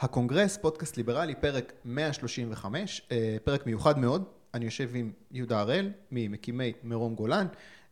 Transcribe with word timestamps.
הקונגרס, 0.00 0.56
פודקאסט 0.56 0.96
ליברלי, 0.96 1.34
פרק 1.34 1.72
135, 1.84 3.02
אה, 3.12 3.36
פרק 3.44 3.66
מיוחד 3.66 3.98
מאוד. 3.98 4.24
אני 4.54 4.64
יושב 4.64 4.90
עם 4.94 5.12
יהודה 5.30 5.60
הראל, 5.60 5.90
ממקימי 6.12 6.72
מרום 6.82 7.14
גולן, 7.14 7.46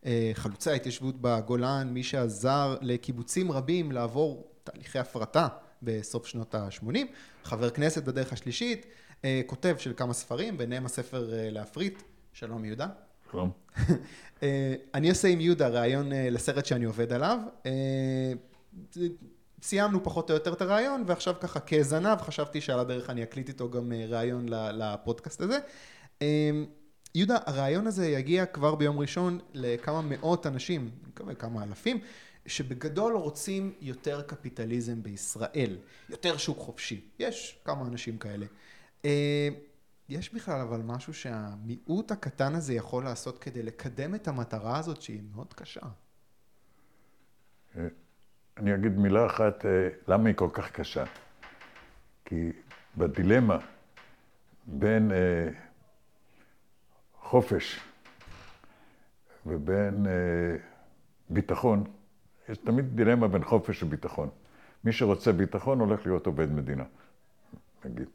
אה, 0.05 0.31
חלוצי 0.33 0.71
ההתיישבות 0.71 1.15
בגולן, 1.21 1.89
מי 1.93 2.03
שעזר 2.03 2.77
לקיבוצים 2.81 3.51
רבים 3.51 3.91
לעבור 3.91 4.47
תהליכי 4.63 4.99
הפרטה 4.99 5.47
בסוף 5.83 6.27
שנות 6.27 6.55
ה-80, 6.55 6.97
חבר 7.43 7.69
כנסת 7.69 8.03
בדרך 8.03 8.33
השלישית, 8.33 8.85
אה, 9.25 9.41
כותב 9.45 9.75
של 9.79 9.93
כמה 9.97 10.13
ספרים, 10.13 10.57
ביניהם 10.57 10.85
הספר 10.85 11.29
להפריט. 11.31 12.01
שלום 12.33 12.65
יהודה. 12.65 12.87
שלום. 13.31 13.51
אני 14.93 15.09
עושה 15.09 15.27
עם 15.27 15.41
יהודה 15.41 15.67
ראיון 15.67 16.09
לסרט 16.13 16.65
שאני 16.65 16.85
עובד 16.85 17.13
עליו. 17.13 17.39
סיימנו 19.61 20.03
פחות 20.03 20.29
או 20.29 20.35
יותר 20.35 20.53
את 20.53 20.61
הריאיון, 20.61 21.03
ועכשיו 21.07 21.35
ככה 21.41 21.59
כזנב 21.59 22.21
חשבתי 22.21 22.61
שעל 22.61 22.79
הדרך 22.79 23.09
אני 23.09 23.23
אקליט 23.23 23.47
איתו 23.47 23.69
גם 23.69 23.91
אה, 23.91 24.05
ריאיון 24.09 24.45
לפודקאסט 24.49 25.41
הזה. 25.41 25.59
אמ, 26.21 26.65
יהודה, 27.15 27.37
הריאיון 27.45 27.87
הזה 27.87 28.07
יגיע 28.07 28.45
כבר 28.45 28.75
ביום 28.75 28.99
ראשון 28.99 29.39
לכמה 29.53 30.01
מאות 30.01 30.47
אנשים, 30.47 30.81
אני 30.81 31.09
מקווה 31.09 31.35
כמה 31.35 31.63
אלפים, 31.63 31.99
שבגדול 32.45 33.15
רוצים 33.15 33.73
יותר 33.81 34.21
קפיטליזם 34.21 35.03
בישראל, 35.03 35.77
יותר 36.09 36.37
שוק 36.37 36.57
חופשי. 36.59 37.01
יש 37.19 37.59
כמה 37.65 37.85
אנשים 37.85 38.17
כאלה. 38.17 38.45
אמ, 39.05 39.09
יש 40.09 40.33
בכלל 40.33 40.61
אבל 40.61 40.81
משהו 40.81 41.13
שהמיעוט 41.13 42.11
הקטן 42.11 42.55
הזה 42.55 42.73
יכול 42.73 43.03
לעשות 43.03 43.39
כדי 43.39 43.63
לקדם 43.63 44.15
את 44.15 44.27
המטרה 44.27 44.79
הזאת 44.79 45.01
שהיא 45.01 45.21
מאוד 45.35 45.53
קשה. 45.53 45.81
אה, 48.57 48.61
אני 48.61 48.75
אגיד 48.75 48.97
מילה 48.97 49.25
אחת, 49.25 49.65
אה, 49.65 49.89
למה 50.07 50.27
היא 50.27 50.35
כל 50.35 50.49
כך 50.53 50.71
קשה. 50.71 51.03
כי 52.25 52.51
בדילמה 52.97 53.57
בין 54.65 55.11
אה, 55.11 55.49
חופש 57.19 57.79
ובין 59.45 60.07
אה, 60.07 60.11
ביטחון, 61.29 61.83
יש 62.49 62.57
תמיד 62.57 62.95
דילמה 62.95 63.27
בין 63.27 63.43
חופש 63.43 63.83
וביטחון. 63.83 64.29
מי 64.83 64.91
שרוצה 64.91 65.31
ביטחון 65.31 65.79
הולך 65.79 66.05
להיות 66.05 66.25
עובד 66.25 66.51
מדינה, 66.51 66.83
נגיד. 67.85 68.07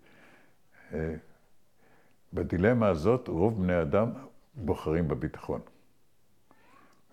בדילמה 2.33 2.89
הזאת 2.89 3.29
רוב 3.29 3.63
בני 3.63 3.83
אדם 3.83 4.11
בוחרים 4.55 5.09
בביטחון. 5.09 5.61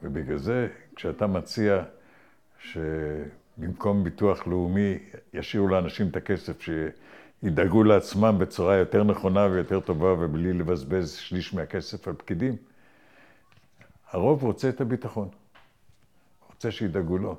ובגלל 0.03 0.37
זה, 0.37 0.67
כשאתה 0.95 1.27
מציע 1.27 1.83
שבמקום 2.59 4.03
ביטוח 4.03 4.47
לאומי 4.47 4.97
ישאירו 5.33 5.67
לאנשים 5.67 6.07
את 6.07 6.15
הכסף, 6.15 6.61
שידאגו 6.61 7.83
לעצמם 7.83 8.35
בצורה 8.39 8.75
יותר 8.75 9.03
נכונה 9.03 9.45
ויותר 9.45 9.79
טובה 9.79 10.13
ובלי 10.13 10.53
לבזבז 10.53 11.11
שליש 11.11 11.53
מהכסף 11.53 12.07
על 12.07 12.13
פקידים. 12.13 12.55
הרוב 14.11 14.43
רוצה 14.43 14.69
את 14.69 14.81
הביטחון, 14.81 15.29
רוצה 16.53 16.71
שידאגו 16.71 17.17
לו. 17.17 17.37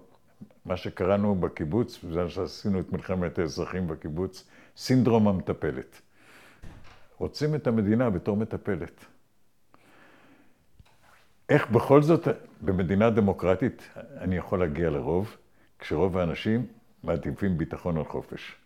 מה 0.65 0.77
שקראנו 0.77 1.35
בקיבוץ, 1.35 2.05
בזמן 2.05 2.29
שעשינו 2.29 2.81
את 2.81 2.93
מלחמת 2.93 3.39
האזרחים 3.39 3.89
בקיבוץ, 3.89 4.49
סינדרום 4.77 5.29
המטפלת. 5.29 6.01
רוצים 7.19 7.55
את 7.55 7.67
המדינה 7.67 8.11
בתור 8.11 8.37
מטפלת. 8.37 9.05
איך 11.51 11.71
בכל 11.71 12.03
זאת 12.03 12.29
במדינה 12.61 13.11
דמוקרטית 13.11 13.89
אני 13.97 14.37
יכול 14.37 14.61
להגיע 14.61 14.91
לרוב, 14.91 15.37
כשרוב 15.79 16.19
האנשים 16.19 16.67
מעדיפים 17.03 17.59
ביטחון 17.59 17.97
על 17.97 18.05
חופש? 18.05 18.57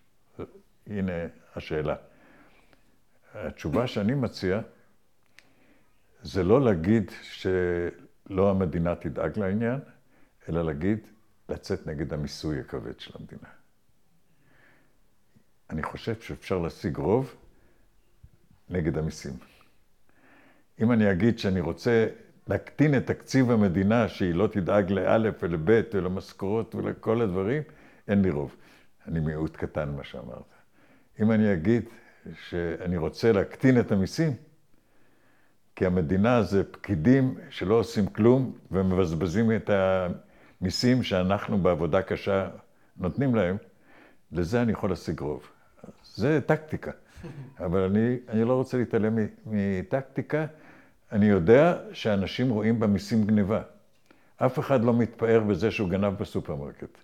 הנה 0.86 1.12
השאלה. 1.56 1.96
התשובה 3.34 3.86
שאני 3.86 4.14
מציע 4.14 4.60
זה 6.22 6.42
לא 6.42 6.64
להגיד 6.64 7.10
שלא 7.22 8.50
המדינה 8.50 8.94
תדאג 8.94 9.38
לעניין, 9.38 9.80
אלא 10.48 10.64
להגיד 10.64 10.98
לצאת 11.48 11.86
נגד 11.86 12.12
המיסוי 12.12 12.60
הכבד 12.60 13.00
של 13.00 13.12
המדינה. 13.18 13.48
אני 15.70 15.82
חושב 15.82 16.20
שאפשר 16.20 16.58
להשיג 16.58 16.96
רוב 16.96 17.34
נגד 18.70 18.98
המיסים. 18.98 19.32
אם 20.80 20.92
אני 20.92 21.12
אגיד 21.12 21.38
שאני 21.38 21.60
רוצה 21.60 22.06
להקטין 22.48 22.96
את 22.96 23.06
תקציב 23.06 23.50
המדינה, 23.50 24.08
שהיא 24.08 24.34
לא 24.34 24.46
תדאג 24.46 24.92
לאלף 24.92 25.34
ולבית 25.42 25.94
ולמשכורות 25.94 26.74
ולכל 26.74 27.20
הדברים, 27.20 27.62
אין 28.08 28.22
לי 28.22 28.30
רוב. 28.30 28.56
אני 29.08 29.20
מיעוט 29.20 29.56
קטן, 29.56 29.88
מה 29.96 30.04
שאמרת. 30.04 30.54
אם 31.20 31.32
אני 31.32 31.52
אגיד 31.52 31.82
שאני 32.48 32.96
רוצה 32.96 33.32
להקטין 33.32 33.80
את 33.80 33.92
המיסים, 33.92 34.32
כי 35.76 35.86
המדינה 35.86 36.42
זה 36.42 36.64
פקידים 36.64 37.38
שלא 37.50 37.74
עושים 37.74 38.06
כלום 38.06 38.52
ומבזבזים 38.70 39.52
את 39.52 39.70
המיסים 39.70 41.02
שאנחנו 41.02 41.58
בעבודה 41.58 42.02
קשה 42.02 42.48
נותנים 42.96 43.34
להם, 43.34 43.56
לזה 44.32 44.62
אני 44.62 44.72
יכול 44.72 44.90
להשיג 44.90 45.20
רוב. 45.20 45.50
זה 46.04 46.40
טקטיקה. 46.46 46.90
אבל 47.60 47.80
אני, 47.80 48.16
אני 48.28 48.44
לא 48.44 48.54
רוצה 48.54 48.78
להתעלם 48.78 49.18
מטקטיקה. 49.46 50.46
אני 51.14 51.26
יודע 51.26 51.76
שאנשים 51.92 52.50
רואים 52.50 52.80
במיסים 52.80 53.24
גניבה. 53.24 53.62
אף 54.36 54.58
אחד 54.58 54.84
לא 54.84 54.94
מתפאר 54.94 55.40
בזה 55.40 55.70
שהוא 55.70 55.88
גנב 55.88 56.12
בסופרמרקט. 56.18 56.98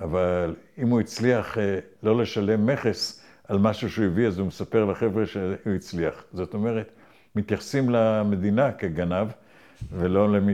אבל 0.00 0.56
אם 0.78 0.88
הוא 0.88 1.00
הצליח 1.00 1.58
אה, 1.58 1.78
לא 2.02 2.18
לשלם 2.22 2.66
מכס 2.66 3.22
על 3.48 3.58
משהו 3.58 3.90
שהוא 3.90 4.04
הביא, 4.06 4.26
אז 4.26 4.38
הוא 4.38 4.46
מספר 4.46 4.84
לחבר'ה 4.84 5.26
שהוא 5.26 5.74
הצליח. 5.76 6.24
זאת 6.32 6.54
אומרת, 6.54 6.92
מתייחסים 7.34 7.90
למדינה 7.90 8.72
כגנב, 8.72 9.28
ולא 9.92 10.32
למי 10.32 10.52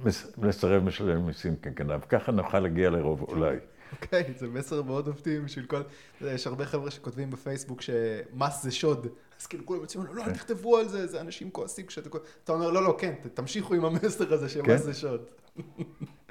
שמסרב 0.00 0.82
משלם 0.82 1.26
מיסים 1.26 1.56
כגנב. 1.56 2.00
ככה 2.00 2.32
נוכל 2.32 2.58
להגיע 2.60 2.90
לרוב 2.90 3.22
אולי. 3.22 3.56
אוקיי, 3.92 4.22
okay, 4.22 4.38
זה 4.38 4.48
מסר 4.48 4.82
מאוד 4.82 5.08
אופטימי 5.08 5.40
בשביל 5.40 5.66
כל... 5.66 5.82
יש 6.20 6.46
הרבה 6.46 6.66
חבר'ה 6.66 6.90
שכותבים 6.90 7.30
בפייסבוק 7.30 7.82
שמס 7.82 8.62
זה 8.62 8.70
שוד. 8.70 9.06
אז 9.40 9.46
כאילו 9.46 9.66
כולם 9.66 9.80
יוצאים, 9.80 10.04
לא, 10.12 10.24
אל 10.24 10.32
תכתבו 10.32 10.78
על 10.78 10.88
זה, 10.88 11.06
זה 11.06 11.20
אנשים 11.20 11.50
כועסים 11.50 11.86
כשאתה... 11.86 12.08
אתה 12.44 12.52
אומר, 12.52 12.70
לא, 12.70 12.84
לא, 12.84 12.96
כן, 12.98 13.14
תמשיכו 13.34 13.74
עם 13.74 13.84
המסר 13.84 14.34
הזה 14.34 14.48
שמס 14.48 14.66
כן. 14.66 14.76
זה 14.76 14.94
שוד. 14.94 15.24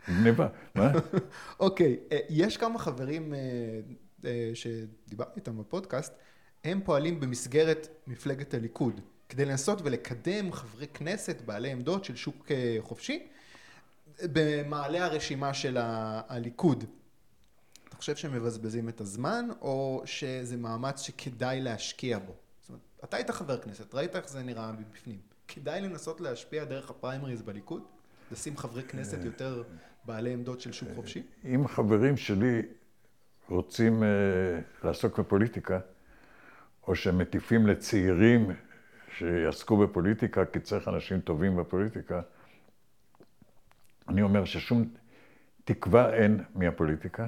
גניבה, 0.10 0.48
מה? 0.76 0.92
אוקיי, 1.60 1.98
אה, 2.12 2.20
יש 2.30 2.58
כמה 2.58 2.80
חברים 2.80 3.34
אה, 3.34 3.40
אה, 4.26 4.52
שדיברתי 4.54 5.40
איתם 5.40 5.58
בפודקאסט, 5.58 6.14
הם 6.64 6.82
פועלים 6.86 7.20
במסגרת 7.20 7.88
מפלגת 8.08 8.54
הליכוד, 8.54 9.02
כדי 9.30 9.46
לנסות 9.46 9.82
ולקדם 9.84 10.52
חברי 10.52 10.88
כנסת 10.88 11.42
בעלי 11.46 11.72
עמדות 11.72 12.06
של 12.06 12.16
שוק 12.16 12.52
חופשי, 12.80 13.28
במעלה 14.24 15.06
הרשימה 15.06 15.54
של 15.54 15.78
הליכוד. 15.80 16.84
אתה 17.88 17.96
חושב 17.96 18.16
שהם 18.16 18.34
מבזבזים 18.34 18.90
את 18.90 19.02
הזמן, 19.02 19.48
או 19.62 20.02
שזה 20.06 20.58
מאמץ 20.58 21.02
שכדאי 21.02 21.62
להשקיע 21.62 22.20
בו? 22.20 22.34
אתה 23.04 23.18
היית 23.18 23.32
חבר 23.32 23.58
כנסת, 23.58 23.96
ראית 23.96 24.16
איך 24.16 24.30
זה 24.30 24.44
נראה 24.44 24.72
מבפנים. 24.72 25.20
כדאי 25.48 25.82
לנסות 25.82 26.22
להשפיע 26.22 26.64
דרך 26.64 26.90
הפריימריז 26.90 27.42
בליכוד? 27.42 27.84
לשים 28.32 28.58
חברי 28.58 28.84
כנסת 28.84 29.24
יותר 29.24 29.64
בעלי 30.06 30.34
עמדות 30.34 30.62
של 30.62 30.72
שוק 30.72 30.90
חופשי? 30.96 31.24
אם 31.46 31.68
חברים 31.68 32.18
שלי 32.18 32.62
רוצים 33.50 34.04
uh, 34.04 34.86
לעסוק 34.86 35.20
בפוליטיקה, 35.20 35.80
או 36.88 36.96
שהם 36.96 37.18
מטיפים 37.18 37.68
לצעירים 37.68 38.52
שיעסקו 39.18 39.78
בפוליטיקה, 39.78 40.46
כי 40.46 40.60
צריך 40.60 40.88
אנשים 40.88 41.22
טובים 41.22 41.58
בפוליטיקה, 41.58 42.22
אני 44.08 44.22
אומר 44.22 44.46
ששום 44.46 44.90
תקווה 45.64 46.14
אין 46.14 46.44
מהפוליטיקה. 46.56 47.28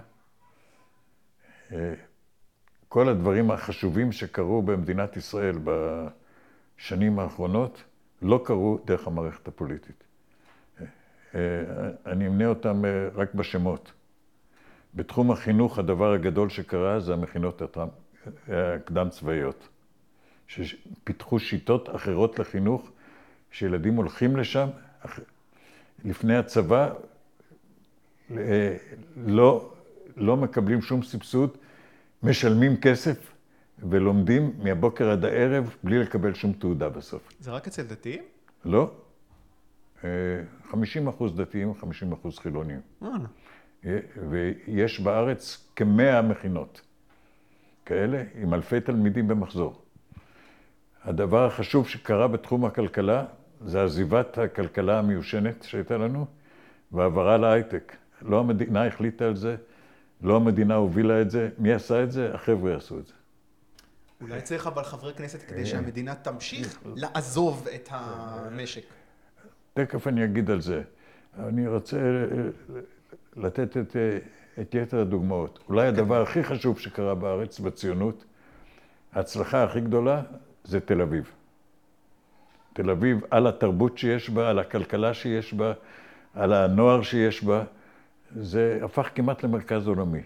כל 2.90 3.10
הדברים 3.10 3.52
החשובים 3.52 4.12
שקרו 4.12 4.62
במדינת 4.62 5.18
ישראל 5.18 5.56
בשנים 5.64 7.20
האחרונות 7.20 7.84
לא 8.22 8.42
קרו 8.46 8.80
דרך 8.86 9.08
המערכת 9.08 9.48
הפוליטית. 9.48 10.04
אני 12.06 12.28
אמנה 12.28 12.46
אותם 12.48 12.84
רק 13.16 13.34
בשמות. 13.34 13.92
בתחום 14.96 15.32
החינוך 15.32 15.80
הדבר 15.80 16.14
הגדול 16.14 16.50
שקרה 16.50 17.00
זה 17.00 17.14
המכינות 17.14 17.62
הקדם 18.48 19.10
צבאיות, 19.10 19.68
שפיתחו 20.48 21.40
שיטות 21.40 21.96
אחרות 21.96 22.40
לחינוך, 22.40 22.92
שילדים 23.52 23.96
הולכים 23.96 24.38
לשם 24.38 24.68
לפני 26.06 26.38
הצבא, 26.38 26.90
לא 29.18 29.72
לא 30.18 30.38
מקבלים 30.38 30.82
שום 30.82 31.04
סבסוד, 31.04 31.58
משלמים 32.24 32.78
כסף 32.78 33.32
ולומדים 33.90 34.54
מהבוקר 34.64 35.10
עד 35.10 35.26
הערב 35.26 35.76
בלי 35.84 36.00
לקבל 36.00 36.34
שום 36.34 36.54
תעודה 36.54 36.90
בסוף. 36.90 37.30
זה 37.40 37.52
רק 37.52 37.68
אצל 37.68 37.84
דתיים? 37.84 38.24
לא. 38.66 38.92
50 40.72 41.08
אה, 41.08 41.14
אחוז 41.14 41.36
דתיים, 41.36 41.74
50 41.74 42.12
אחוז 42.12 42.40
חילונים. 42.40 42.80
ויש 44.30 45.00
בארץ 45.00 45.72
כמאה 45.76 46.22
מכינות. 46.22 46.82
כאלה 47.86 48.24
עם 48.36 48.54
אלפי 48.54 48.82
תלמידים 48.82 49.28
במחזור. 49.28 49.82
הדבר 51.04 51.46
החשוב 51.46 51.88
שקרה 51.88 52.28
בתחום 52.28 52.66
הכלכלה 52.66 53.26
זה 53.66 53.84
עזיבת 53.84 54.38
הכלכלה 54.38 55.00
המיושנת 55.00 55.64
שהייתה 55.64 55.98
לנו 55.98 56.26
והעברה 56.92 57.38
להייטק. 57.38 57.96
לא 58.22 58.40
המדינה 58.40 58.86
החליטה 58.86 59.26
על 59.26 59.36
זה, 59.36 59.56
לא 60.22 60.36
המדינה 60.36 60.76
הובילה 60.76 61.22
את 61.22 61.32
זה, 61.32 61.50
מי 61.58 61.74
עשה 61.74 62.04
את 62.04 62.12
זה? 62.12 62.34
החבר'ה 62.34 62.76
עשו 62.76 63.00
את 63.00 63.08
זה. 63.08 63.14
אולי 64.22 64.42
צריך 64.42 64.68
אבל 64.68 64.84
חברי 64.84 65.14
כנסת 65.14 65.42
כדי 65.42 65.66
שהמדינה 65.66 66.16
תמשיך 66.16 66.80
לעזוב 66.96 67.68
את 67.76 67.90
המשק. 67.92 68.84
תכף 69.74 70.08
אני 70.08 70.24
אגיד 70.24 70.52
על 70.52 70.62
זה. 70.62 70.82
אני 71.40 71.68
רוצה 71.68 71.98
לתת 73.36 73.78
את, 73.78 73.96
את 74.62 74.76
יתר 74.76 75.00
הדוגמאות. 75.00 75.60
אולי 75.70 75.88
הדבר 75.88 76.22
הכי 76.22 76.44
חשוב 76.44 76.80
שקרה 76.80 77.16
בארץ, 77.16 77.60
בציונות, 77.60 78.26
ההצלחה 79.14 79.64
הכי 79.64 79.82
גדולה 79.82 80.22
זה 80.64 80.80
תל 80.80 81.02
אביב. 81.02 81.32
תל 82.74 82.90
אביב, 82.90 83.20
על 83.32 83.48
התרבות 83.48 83.98
שיש 83.98 84.30
בה, 84.30 84.50
על 84.50 84.60
הכלכלה 84.60 85.14
שיש 85.14 85.54
בה, 85.54 85.74
על 86.34 86.54
הנוער 86.54 87.02
שיש 87.02 87.44
בה, 87.44 87.64
זה 88.36 88.80
הפך 88.84 89.10
כמעט 89.16 89.44
למרכז 89.44 89.88
עולמי. 89.88 90.22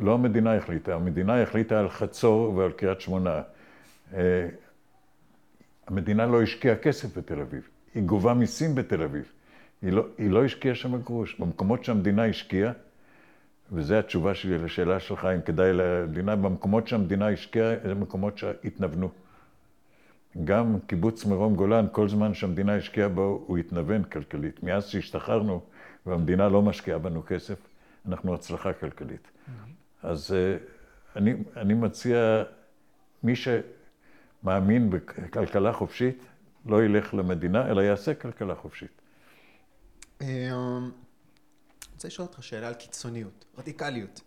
לא 0.00 0.14
המדינה 0.14 0.56
החליטה, 0.56 0.94
המדינה 0.94 1.42
החליטה 1.42 1.80
על 1.80 1.88
חצור 1.88 2.54
ועל 2.54 2.72
קריית 2.72 3.00
שמונה. 3.00 3.42
אה, 4.14 4.48
המדינה 5.86 6.26
לא 6.26 6.42
השקיעה 6.42 6.76
כסף 6.76 7.18
בתל 7.18 7.40
אביב, 7.40 7.68
היא 7.94 8.02
גובה 8.02 8.34
מיסים 8.34 8.74
בתל 8.74 9.02
אביב. 9.02 9.32
היא 9.82 9.92
לא, 9.92 10.06
היא 10.18 10.30
לא 10.30 10.44
השקיעה 10.44 10.74
שם 10.74 11.00
גרוש. 11.00 11.40
במקומות 11.40 11.84
שהמדינה 11.84 12.24
השקיעה, 12.24 12.72
וזו 13.72 13.94
התשובה 13.94 14.34
שלי 14.34 14.58
לשאלה 14.58 15.00
שלך, 15.00 15.24
אם 15.24 15.40
כדאי 15.40 15.72
למדינה, 15.72 16.36
במקומות 16.36 16.88
שהמדינה 16.88 17.28
השקיעה, 17.28 17.72
אלה 17.84 17.94
מקומות 17.94 18.38
שהתנוונו. 18.38 19.08
גם 20.44 20.78
קיבוץ 20.86 21.24
מרום 21.24 21.54
גולן, 21.56 21.86
כל 21.92 22.08
זמן 22.08 22.34
שהמדינה 22.34 22.76
השקיעה 22.76 23.08
בו, 23.08 23.44
הוא 23.46 23.58
התנוון 23.58 24.04
כלכלית. 24.04 24.62
מאז 24.62 24.86
שהשתחררנו 24.86 25.62
והמדינה 26.06 26.48
לא 26.48 26.62
משקיעה 26.62 26.98
בנו 26.98 27.22
כסף, 27.26 27.58
אנחנו 28.06 28.34
הצלחה 28.34 28.72
כלכלית. 28.72 29.20
Mm-hmm. 29.26 30.06
אז 30.06 30.34
אה, 30.34 30.56
אני, 31.16 31.34
אני 31.56 31.74
מציע, 31.74 32.42
מי 33.22 33.34
שמאמין 33.36 34.90
בכלכלה 34.90 35.72
חופשית, 35.72 36.24
לא 36.66 36.84
ילך 36.84 37.14
למדינה, 37.14 37.70
אלא 37.70 37.80
יעשה 37.80 38.14
כלכלה 38.14 38.54
חופשית. 38.54 39.02
אמ, 40.20 40.26
אני 40.26 40.90
רוצה 41.94 42.08
לשאול 42.08 42.28
אותך 42.28 42.42
שאלה 42.42 42.68
על 42.68 42.74
קיצוניות, 42.74 43.44
רדיקליות. 43.58 44.20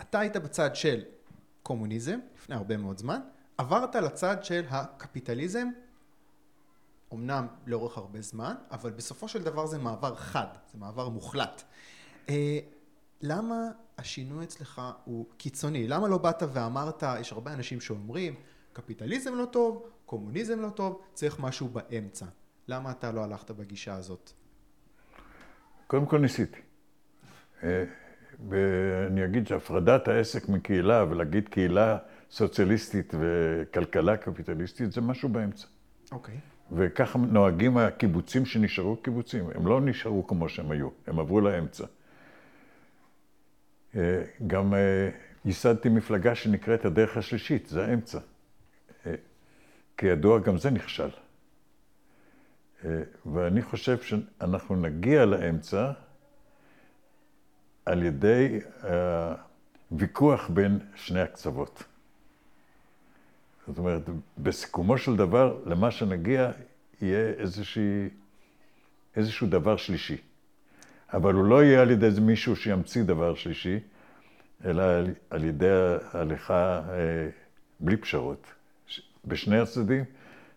אתה 0.00 0.20
היית 0.20 0.36
בצד 0.36 0.76
של 0.76 1.02
קומוניזם 1.62 2.18
לפני 2.36 2.54
הרבה 2.54 2.76
מאוד 2.76 2.98
זמן, 2.98 3.20
עברת 3.58 3.94
לצד 3.94 4.44
של 4.44 4.64
הקפיטליזם, 4.70 5.68
אמנם 7.14 7.46
לאורך 7.66 7.98
הרבה 7.98 8.20
זמן, 8.20 8.54
אבל 8.70 8.90
בסופו 8.90 9.28
של 9.28 9.42
דבר 9.42 9.66
זה 9.66 9.78
מעבר 9.78 10.14
חד, 10.14 10.46
זה 10.72 10.78
מעבר 10.78 11.08
מוחלט. 11.08 11.62
אה, 12.28 12.58
למה 13.22 13.56
השינוי 13.98 14.44
אצלך 14.44 14.82
הוא 15.04 15.26
קיצוני? 15.36 15.88
למה 15.88 16.08
לא 16.08 16.18
באת 16.18 16.42
ואמרת, 16.52 17.02
יש 17.20 17.32
הרבה 17.32 17.52
אנשים 17.52 17.80
שאומרים, 17.80 18.34
קפיטליזם 18.72 19.34
לא 19.34 19.44
טוב, 19.44 19.88
קומוניזם 20.06 20.60
לא 20.60 20.70
טוב, 20.70 21.02
צריך 21.14 21.40
משהו 21.40 21.68
באמצע. 21.68 22.26
למה 22.68 22.90
אתה 22.90 23.12
לא 23.12 23.24
הלכת 23.24 23.50
בגישה 23.50 23.94
הזאת? 23.94 24.30
קודם 25.86 26.06
כל 26.06 26.18
ניסיתי. 26.18 26.60
אה, 27.62 27.84
אגיד 29.24 29.46
שהפרדת 29.46 30.08
העסק 30.08 30.48
מקהילה 30.48 31.04
ולהגיד 31.10 31.48
קהילה 31.48 31.98
סוציאליסטית 32.30 33.14
וכלכלה 33.20 34.16
קפיטליסטית 34.16 34.92
זה 34.92 35.00
משהו 35.00 35.28
באמצע. 35.28 35.66
אוקיי. 36.12 36.34
Okay. 36.34 36.38
וככה 36.72 37.18
נוהגים 37.18 37.76
הקיבוצים 37.76 38.46
שנשארו 38.46 38.96
קיבוצים. 38.96 39.50
הם 39.54 39.66
לא 39.66 39.80
נשארו 39.80 40.26
כמו 40.26 40.48
שהם 40.48 40.70
היו, 40.70 40.88
הם 41.06 41.18
עברו 41.18 41.40
לאמצע. 41.40 41.84
אה, 43.96 44.22
גם 44.46 44.74
אה, 44.74 45.08
ייסדתי 45.44 45.88
מפלגה 45.88 46.34
שנקראת 46.34 46.84
הדרך 46.84 47.16
השלישית, 47.16 47.66
זה 47.66 47.84
האמצע. 47.84 48.18
כידוע, 49.96 50.38
גם 50.38 50.58
זה 50.58 50.70
נכשל. 50.70 51.08
ואני 53.26 53.62
חושב 53.62 54.00
שאנחנו 54.00 54.76
נגיע 54.76 55.24
לאמצע 55.24 55.92
על 57.86 58.02
ידי 58.02 58.60
ויכוח 59.92 60.48
בין 60.48 60.78
שני 60.94 61.20
הקצוות. 61.20 61.84
זאת 63.66 63.78
אומרת, 63.78 64.02
בסיכומו 64.38 64.98
של 64.98 65.16
דבר, 65.16 65.58
למה 65.66 65.90
שנגיע 65.90 66.50
יהיה 67.02 67.28
איזושהי, 67.28 68.08
איזשהו 69.16 69.46
דבר 69.46 69.76
שלישי. 69.76 70.16
אבל 71.12 71.34
הוא 71.34 71.44
לא 71.44 71.64
יהיה 71.64 71.82
על 71.82 71.90
ידי 71.90 72.06
איזה 72.06 72.20
מישהו 72.20 72.56
שימציא 72.56 73.02
דבר 73.02 73.34
שלישי, 73.34 73.78
אלא 74.64 74.84
על 75.30 75.44
ידי 75.44 75.70
ההליכה 76.12 76.82
אה, 76.88 77.28
בלי 77.80 77.96
פשרות, 77.96 78.46
בשני 79.24 79.58
הצדדים, 79.58 80.04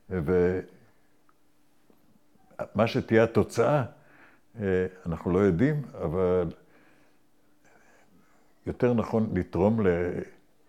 ומה 0.09 0.47
שתהיה 2.87 3.23
התוצאה, 3.23 3.83
אה, 4.59 4.85
אנחנו 5.05 5.31
לא 5.31 5.39
יודעים, 5.39 5.81
אבל 5.93 6.51
יותר 8.65 8.93
נכון 8.93 9.29
לתרום 9.35 9.79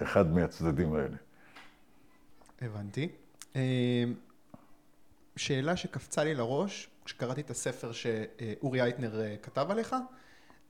לאחד 0.00 0.32
מהצדדים 0.32 0.94
האלה. 0.94 1.16
הבנתי. 2.60 3.08
אה, 3.56 4.04
שאלה 5.36 5.76
שקפצה 5.76 6.24
לי 6.24 6.34
לראש, 6.34 6.88
כשקראתי 7.04 7.40
את 7.40 7.50
הספר 7.50 7.92
שאורי 7.92 8.82
אייטנר 8.82 9.20
אה, 9.20 9.36
כתב 9.42 9.66
עליך, 9.70 9.94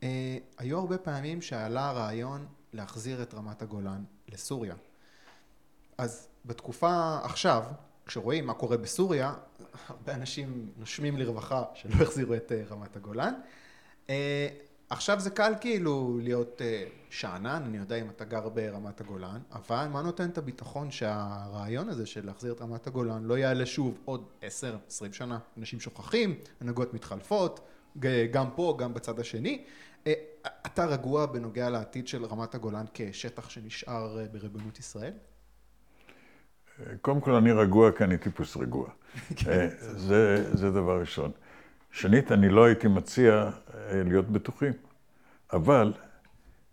אה, 0.02 0.36
היו 0.58 0.78
הרבה 0.78 0.98
פעמים 0.98 1.42
שעלה 1.42 1.88
הרעיון 1.88 2.46
להחזיר 2.72 3.22
את 3.22 3.34
רמת 3.34 3.62
הגולן 3.62 4.04
לסוריה. 4.28 4.74
אז 5.98 6.28
בתקופה 6.44 7.18
עכשיו, 7.22 7.64
כשרואים 8.06 8.46
מה 8.46 8.54
קורה 8.54 8.76
בסוריה, 8.76 9.34
הרבה 9.88 10.14
אנשים 10.14 10.70
נושמים 10.76 11.16
לרווחה 11.16 11.64
שלא 11.74 12.02
החזירו 12.02 12.34
את 12.34 12.52
רמת 12.70 12.96
הגולן. 12.96 13.34
עכשיו 14.90 15.20
זה 15.20 15.30
קל 15.30 15.52
כאילו 15.60 16.18
להיות 16.22 16.60
uh, 16.60 16.90
שאנן, 17.10 17.62
אני 17.66 17.78
יודע 17.78 17.96
אם 17.96 18.10
אתה 18.10 18.24
גר 18.24 18.48
ברמת 18.48 19.00
הגולן, 19.00 19.38
אבל 19.52 19.86
מה 19.92 20.02
נותן 20.02 20.30
את 20.30 20.38
הביטחון 20.38 20.90
שהרעיון 20.90 21.88
הזה 21.88 22.06
של 22.06 22.26
להחזיר 22.26 22.52
את 22.52 22.60
רמת 22.60 22.86
הגולן 22.86 23.24
לא 23.24 23.38
יעלה 23.38 23.66
שוב 23.66 23.98
עוד 24.04 24.24
עשר, 24.42 24.76
עשרים 24.88 25.12
שנה? 25.12 25.38
אנשים 25.58 25.80
שוכחים, 25.80 26.34
הנהגות 26.60 26.94
מתחלפות, 26.94 27.60
גם 28.30 28.50
פה, 28.54 28.76
גם 28.78 28.94
בצד 28.94 29.20
השני. 29.20 29.64
Uh, 30.04 30.08
אתה 30.66 30.86
רגוע 30.86 31.26
בנוגע 31.26 31.70
לעתיד 31.70 32.08
של 32.08 32.24
רמת 32.24 32.54
הגולן 32.54 32.84
כשטח 32.94 33.50
שנשאר 33.50 34.18
uh, 34.18 34.28
בריבונות 34.32 34.78
ישראל? 34.78 35.12
קודם 37.00 37.20
כל 37.20 37.34
אני 37.34 37.52
רגוע 37.52 37.92
כי 37.92 38.04
אני 38.04 38.18
טיפוס 38.18 38.56
רגוע. 38.56 38.88
כן. 39.36 39.68
זה, 39.80 40.50
זה 40.56 40.70
דבר 40.70 41.00
ראשון. 41.00 41.30
שנית, 41.92 42.32
אני 42.32 42.48
לא 42.48 42.64
הייתי 42.64 42.88
מציע 42.88 43.32
אה, 43.34 44.02
להיות 44.04 44.28
בטוחים. 44.28 44.72
אבל 45.52 45.92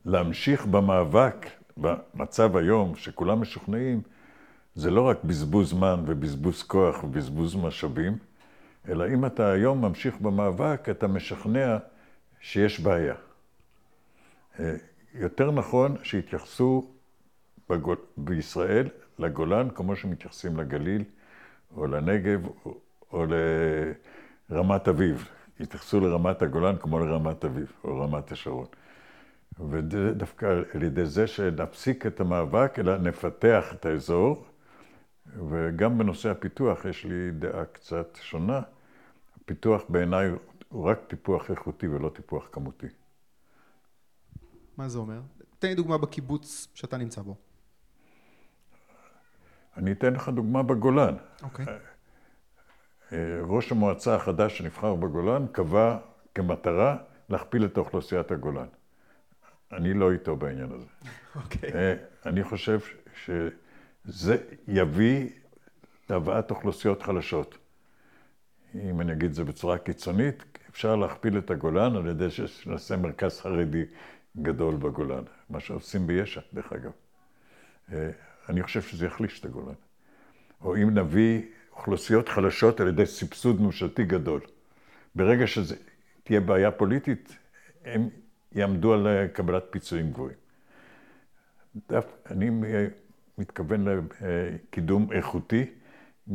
להמשיך 0.05 0.65
במאבק, 0.65 1.45
במצב 1.77 2.57
היום, 2.57 2.95
שכולם 2.95 3.41
משוכנעים, 3.41 4.01
זה 4.75 4.91
לא 4.91 5.01
רק 5.01 5.23
בזבוז 5.23 5.69
זמן 5.69 6.03
ובזבוז 6.05 6.63
כוח 6.63 7.03
ובזבוז 7.03 7.55
משאבים, 7.55 8.17
אלא 8.87 9.05
אם 9.13 9.25
אתה 9.25 9.51
היום 9.51 9.85
ממשיך 9.85 10.15
במאבק, 10.21 10.87
אתה 10.91 11.07
משכנע 11.07 11.77
שיש 12.39 12.79
בעיה. 12.79 13.15
אה, 14.59 14.75
יותר 15.13 15.51
נכון 15.51 15.95
שיתייחסו 16.03 16.91
בגול, 17.69 17.97
בישראל 18.17 18.87
לגולן 19.19 19.69
כמו 19.75 19.95
שמתייחסים 19.95 20.57
לגליל 20.57 21.03
או 21.77 21.87
לנגב 21.87 22.47
או, 22.65 22.77
או 23.13 23.25
לרמת 24.49 24.87
אביב. 24.87 25.29
יתייחסו 25.59 25.99
לרמת 25.99 26.41
הגולן 26.41 26.77
כמו 26.77 26.99
לרמת 26.99 27.45
אביב 27.45 27.71
או 27.83 27.99
רמת 27.99 28.31
השרון. 28.31 28.65
ודווקא 29.69 30.45
על 30.73 30.83
ידי 30.83 31.05
זה 31.05 31.27
שנפסיק 31.27 32.05
את 32.05 32.19
המאבק, 32.19 32.79
אלא 32.79 32.97
נפתח 32.97 33.65
את 33.73 33.85
האזור. 33.85 34.45
וגם 35.49 35.97
בנושא 35.97 36.29
הפיתוח 36.29 36.85
יש 36.85 37.05
לי 37.05 37.31
דעה 37.31 37.65
קצת 37.65 38.17
שונה. 38.21 38.61
הפיתוח 39.41 39.81
בעיניי 39.89 40.29
הוא 40.69 40.89
רק 40.89 40.99
טיפוח 41.07 41.51
איכותי 41.51 41.87
ולא 41.87 42.09
טיפוח 42.09 42.47
כמותי. 42.51 42.87
מה 44.77 44.89
זה 44.89 44.97
אומר? 44.97 45.21
תן 45.59 45.67
לי 45.67 45.75
דוגמה 45.75 45.97
בקיבוץ 45.97 46.67
שאתה 46.73 46.97
נמצא 46.97 47.21
בו. 47.21 47.35
אני 49.77 49.91
אתן 49.91 50.13
לך 50.13 50.29
דוגמה 50.29 50.63
בגולן. 50.63 51.15
אוקיי. 51.43 51.65
Okay. 51.65 51.96
אה, 53.13 53.17
ראש 53.41 53.71
המועצה 53.71 54.15
החדש 54.15 54.57
שנבחר 54.57 54.95
בגולן 54.95 55.45
קבע 55.51 55.97
כמטרה 56.35 56.97
להכפיל 57.29 57.65
את 57.65 57.77
אוכלוסיית 57.77 58.31
הגולן. 58.31 58.67
אני 59.73 59.93
לא 59.93 60.11
איתו 60.11 60.35
בעניין 60.35 60.71
הזה. 60.71 60.85
אוקיי. 61.35 61.73
אה, 61.73 61.95
אני 62.25 62.43
חושב 62.43 62.79
שזה 63.15 64.37
יביא 64.67 65.29
להבאת 66.09 66.51
אוכלוסיות 66.51 67.03
חלשות. 67.03 67.57
אם 68.75 69.01
אני 69.01 69.11
אגיד 69.11 69.29
את 69.29 69.35
זה 69.35 69.43
בצורה 69.43 69.77
קיצונית, 69.77 70.43
אפשר 70.69 70.95
להכפיל 70.95 71.37
את 71.37 71.51
הגולן 71.51 71.95
על 71.95 72.07
ידי 72.07 72.29
שנעשה 72.29 72.97
מרכז 72.97 73.39
חרדי 73.39 73.83
גדול 74.41 74.75
בגולן, 74.75 75.23
מה 75.49 75.59
שעושים 75.59 76.07
ביש"ע, 76.07 76.41
דרך 76.53 76.73
אגב. 76.73 76.91
אה, 77.91 78.09
אני 78.49 78.63
חושב 78.63 78.81
שזה 78.81 79.05
יחליש 79.05 79.39
את 79.39 79.45
הגולן. 79.45 79.73
או 80.61 80.75
אם 80.75 80.97
נביא 80.97 81.41
אוכלוסיות 81.77 82.29
חלשות 82.29 82.79
על 82.79 82.87
ידי 82.87 83.05
סבסוד 83.05 83.61
ממשלתי 83.61 84.03
גדול. 84.03 84.41
ברגע 85.15 85.47
שזה 85.47 85.75
תהיה 86.23 86.39
בעיה 86.39 86.71
פוליטית, 86.71 87.37
הם 87.85 88.09
יעמדו 88.51 88.93
על 88.93 89.27
קבלת 89.33 89.63
פיצויים 89.69 90.11
גבוהים. 90.11 90.37
אני 92.31 92.49
מתכוון 93.37 93.85
לקידום 93.87 95.11
איכותי, 95.11 95.65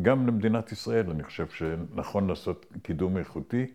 גם 0.03 0.27
למדינת 0.27 0.73
ישראל. 0.73 1.11
אני 1.11 1.23
חושב 1.23 1.49
שנכון 1.49 2.27
לעשות 2.27 2.67
קידום 2.83 3.17
איכותי 3.17 3.67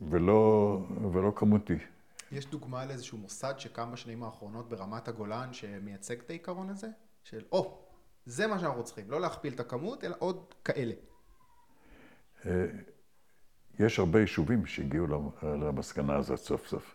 ולא, 0.00 0.78
ולא 1.12 1.32
כמותי. 1.36 1.78
יש 2.32 2.46
דוגמה 2.46 2.86
לאיזשהו 2.86 3.18
מוסד 3.18 3.54
שקם 3.58 3.92
בשנים 3.92 4.22
האחרונות 4.22 4.68
ברמת 4.68 5.08
הגולן 5.08 5.52
שמייצג 5.52 6.18
את 6.18 6.30
העיקרון 6.30 6.70
הזה? 6.70 6.88
של, 7.24 7.42
או, 7.52 7.78
oh, 7.80 7.83
זה 8.26 8.46
מה 8.46 8.58
שאנחנו 8.58 8.84
צריכים, 8.84 9.10
לא 9.10 9.20
להכפיל 9.20 9.54
את 9.54 9.60
הכמות, 9.60 10.04
אלא 10.04 10.14
עוד 10.18 10.44
כאלה. 10.64 10.94
יש 13.78 13.98
הרבה 13.98 14.20
יישובים 14.20 14.66
שהגיעו 14.66 15.06
למסקנה 15.42 16.16
הזאת 16.16 16.38
סוף 16.38 16.66
סוף. 16.66 16.94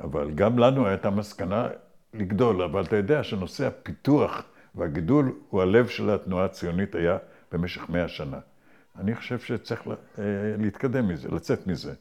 אבל 0.00 0.30
גם 0.34 0.58
לנו 0.58 0.86
הייתה 0.86 1.10
מסקנה 1.10 1.68
לגדול, 2.14 2.62
אבל 2.62 2.84
אתה 2.84 2.96
יודע 2.96 3.22
שנושא 3.22 3.66
הפיתוח 3.66 4.42
והגידול 4.74 5.32
הוא 5.48 5.62
הלב 5.62 5.88
של 5.88 6.10
התנועה 6.10 6.44
הציונית 6.44 6.94
היה 6.94 7.18
במשך 7.52 7.88
מאה 7.88 8.08
שנה. 8.08 8.38
אני 8.98 9.14
חושב 9.14 9.38
שצריך 9.38 9.86
אה, 9.86 10.24
להתקדם 10.58 11.08
מזה, 11.08 11.28
לצאת 11.28 11.66
מזה. 11.66 11.94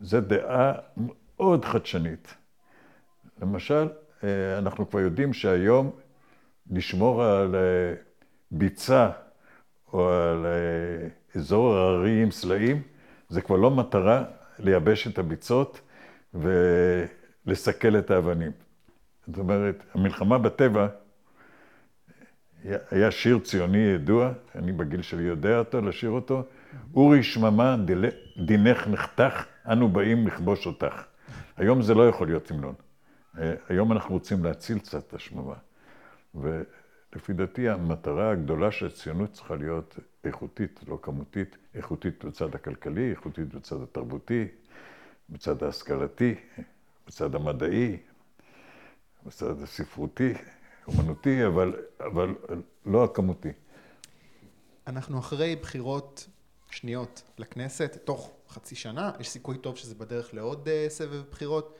זו 0.00 0.20
דעה 0.20 0.72
מאוד 0.96 1.64
חדשנית. 1.64 2.34
למשל, 3.42 3.88
אה, 4.24 4.58
אנחנו 4.58 4.90
כבר 4.90 5.00
יודעים 5.00 5.32
שהיום 5.32 5.90
לשמור 6.70 7.22
על 7.22 7.54
אה, 7.54 7.94
ביצה 8.50 9.10
או 9.92 10.08
על 10.08 10.46
אזור 11.34 11.74
הררי 11.74 12.22
עם 12.22 12.30
סלעים, 12.30 12.82
זה 13.28 13.40
כבר 13.40 13.56
לא 13.56 13.70
מטרה 13.70 14.24
לייבש 14.58 15.06
את 15.06 15.18
הביצות 15.18 15.80
ולסכל 16.34 17.98
את 17.98 18.10
האבנים. 18.10 18.52
זאת 19.26 19.38
אומרת, 19.38 19.82
המלחמה 19.94 20.38
בטבע, 20.38 20.86
היה 22.90 23.10
שיר 23.10 23.38
ציוני 23.38 23.78
ידוע, 23.78 24.32
אני 24.54 24.72
בגיל 24.72 25.02
שלי 25.02 25.22
יודע 25.22 25.58
אותו, 25.58 25.80
לשיר 25.80 26.10
אותו, 26.10 26.42
אורי 26.94 27.22
שממה 27.22 27.76
דינך 28.46 28.86
נחתך, 28.86 29.44
אנו 29.68 29.88
באים 29.88 30.26
לכבוש 30.26 30.66
אותך. 30.66 31.02
היום 31.56 31.82
זה 31.82 31.94
לא 31.94 32.08
יכול 32.08 32.26
להיות 32.26 32.50
המנון. 32.50 32.74
היום 33.68 33.92
אנחנו 33.92 34.14
רוצים 34.14 34.44
להציל 34.44 34.78
קצת 34.78 35.08
את 35.08 35.14
השממה. 35.14 35.54
ולפי 36.34 37.32
דעתי 37.32 37.68
המטרה 37.68 38.30
הגדולה 38.30 38.72
של 38.72 38.86
הציונות 38.86 39.32
צריכה 39.32 39.56
להיות 39.56 39.98
איכותית, 40.24 40.80
לא 40.88 40.98
כמותית, 41.02 41.56
איכותית 41.74 42.24
בצד 42.24 42.54
הכלכלי, 42.54 43.10
איכותית 43.10 43.54
בצד 43.54 43.82
התרבותי, 43.82 44.44
בצד 45.30 45.62
ההשכלתי, 45.62 46.34
בצד 47.06 47.34
המדעי, 47.34 47.96
בצד 49.26 49.62
הספרותי, 49.62 50.32
אומנותי, 50.86 51.46
אבל, 51.46 51.76
אבל 52.00 52.34
לא 52.86 53.04
הכמותי. 53.04 53.52
אנחנו 54.86 55.18
אחרי 55.18 55.56
בחירות 55.56 56.28
שניות 56.70 57.22
לכנסת, 57.38 57.96
תוך 58.04 58.32
חצי 58.48 58.74
שנה, 58.74 59.12
יש 59.20 59.28
סיכוי 59.28 59.58
טוב 59.58 59.76
שזה 59.76 59.94
בדרך 59.94 60.34
לעוד 60.34 60.68
uh, 60.68 60.90
סבב 60.90 61.22
בחירות. 61.30 61.78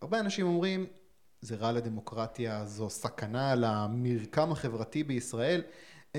הרבה 0.00 0.20
אנשים 0.20 0.46
אומרים, 0.46 0.86
זה 1.46 1.56
רע 1.56 1.72
לדמוקרטיה, 1.72 2.64
זו 2.64 2.90
סכנה 2.90 3.54
למרקם 3.54 4.52
החברתי 4.52 5.04
בישראל. 5.04 5.62
Uh, 6.12 6.16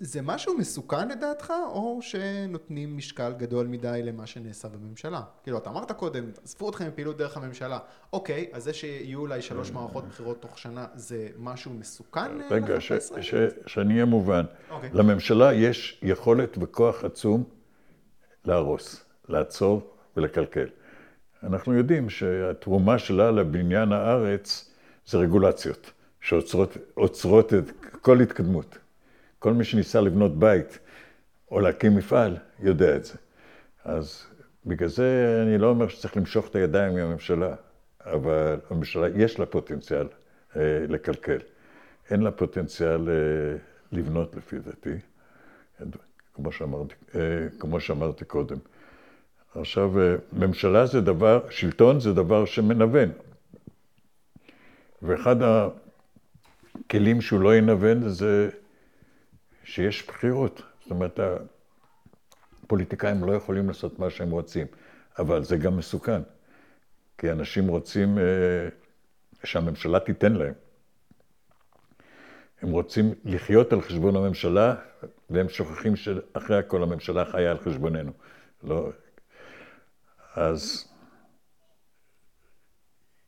זה 0.00 0.22
משהו 0.22 0.58
מסוכן 0.58 1.08
לדעתך, 1.08 1.52
או 1.66 1.98
שנותנים 2.02 2.96
משקל 2.96 3.32
גדול 3.36 3.66
מדי 3.66 4.00
למה 4.04 4.26
שנעשה 4.26 4.68
בממשלה? 4.68 5.22
כאילו, 5.42 5.58
אתה 5.58 5.70
אמרת 5.70 5.92
קודם, 5.92 6.30
עזבו 6.44 6.70
אתכם 6.70 6.88
מפעילות 6.88 7.16
דרך 7.16 7.36
הממשלה. 7.36 7.78
אוקיי, 8.12 8.50
אז 8.52 8.64
זה 8.64 8.72
שיהיו 8.72 9.20
אולי 9.20 9.42
שלוש 9.42 9.70
מערכות 9.70 10.04
בחירות 10.08 10.42
תוך 10.42 10.58
שנה, 10.58 10.86
זה 10.94 11.28
משהו 11.38 11.70
מסוכן? 11.70 12.40
אה, 12.40 12.46
רגע, 12.50 12.74
שאני 13.66 13.94
אהיה 13.94 14.04
מובן. 14.04 14.44
אוקיי. 14.70 14.90
לממשלה 14.92 15.54
יש 15.54 16.00
יכולת 16.02 16.58
וכוח 16.60 17.04
עצום 17.04 17.44
להרוס, 18.44 19.04
לעצור 19.28 19.94
ולקלקל. 20.16 20.66
אנחנו 21.42 21.74
יודעים 21.74 22.10
שהתרומה 22.10 22.98
שלה 22.98 23.30
לבניין 23.30 23.92
הארץ 23.92 24.70
זה 25.06 25.18
רגולציות, 25.18 25.92
שעוצרות 26.20 27.54
את 27.54 27.70
כל 28.00 28.20
התקדמות. 28.20 28.78
כל 29.38 29.52
מי 29.52 29.64
שניסה 29.64 30.00
לבנות 30.00 30.38
בית 30.38 30.78
או 31.50 31.60
להקים 31.60 31.96
מפעל, 31.96 32.36
יודע 32.60 32.96
את 32.96 33.04
זה. 33.04 33.14
אז 33.84 34.26
בגלל 34.66 34.88
זה 34.88 35.40
אני 35.46 35.58
לא 35.58 35.66
אומר 35.66 35.88
שצריך 35.88 36.16
למשוך 36.16 36.48
את 36.48 36.56
הידיים 36.56 36.94
מהממשלה, 36.94 37.54
אבל 38.04 38.56
הממשלה, 38.70 39.08
יש 39.14 39.38
לה 39.38 39.46
פוטנציאל 39.46 40.06
אה, 40.56 40.84
לקלקל. 40.88 41.38
אין 42.10 42.22
לה 42.22 42.30
פוטנציאל 42.30 43.08
אה, 43.08 43.56
לבנות 43.92 44.36
לפי 44.36 44.58
דעתי, 44.58 44.94
כמו 46.34 46.52
שאמרתי, 46.52 46.94
אה, 47.14 47.20
כמו 47.58 47.80
שאמרתי 47.80 48.24
קודם. 48.24 48.56
עכשיו, 49.54 50.00
אה, 50.00 50.14
ממשלה 50.32 50.86
זה 50.86 51.00
דבר, 51.00 51.40
שלטון 51.50 52.00
זה 52.00 52.12
דבר 52.12 52.44
שמנוון. 52.44 53.08
ואחד 55.02 55.36
הכלים 55.42 57.20
שהוא 57.20 57.40
לא 57.40 57.56
ינוון 57.56 58.08
זה 58.08 58.50
שיש 59.64 60.06
בחירות. 60.06 60.62
זאת 60.82 60.90
אומרת, 60.90 61.20
הפוליטיקאים 62.64 63.24
לא 63.24 63.32
יכולים 63.32 63.68
לעשות 63.68 63.98
מה 63.98 64.10
שהם 64.10 64.30
רוצים, 64.30 64.66
אבל 65.18 65.44
זה 65.44 65.56
גם 65.56 65.76
מסוכן, 65.76 66.20
כי 67.18 67.32
אנשים 67.32 67.68
רוצים 67.68 68.18
אה, 68.18 68.68
שהממשלה 69.44 70.00
תיתן 70.00 70.32
להם. 70.32 70.54
הם 72.62 72.70
רוצים 72.70 73.14
לחיות 73.24 73.72
על 73.72 73.80
חשבון 73.80 74.16
הממשלה, 74.16 74.74
והם 75.30 75.48
שוכחים 75.48 75.96
שאחרי 75.96 76.58
הכל 76.58 76.82
הממשלה 76.82 77.24
חיה 77.24 77.50
על 77.50 77.58
חשבוננו. 77.58 78.12
לא... 78.64 78.90
אז 80.38 80.88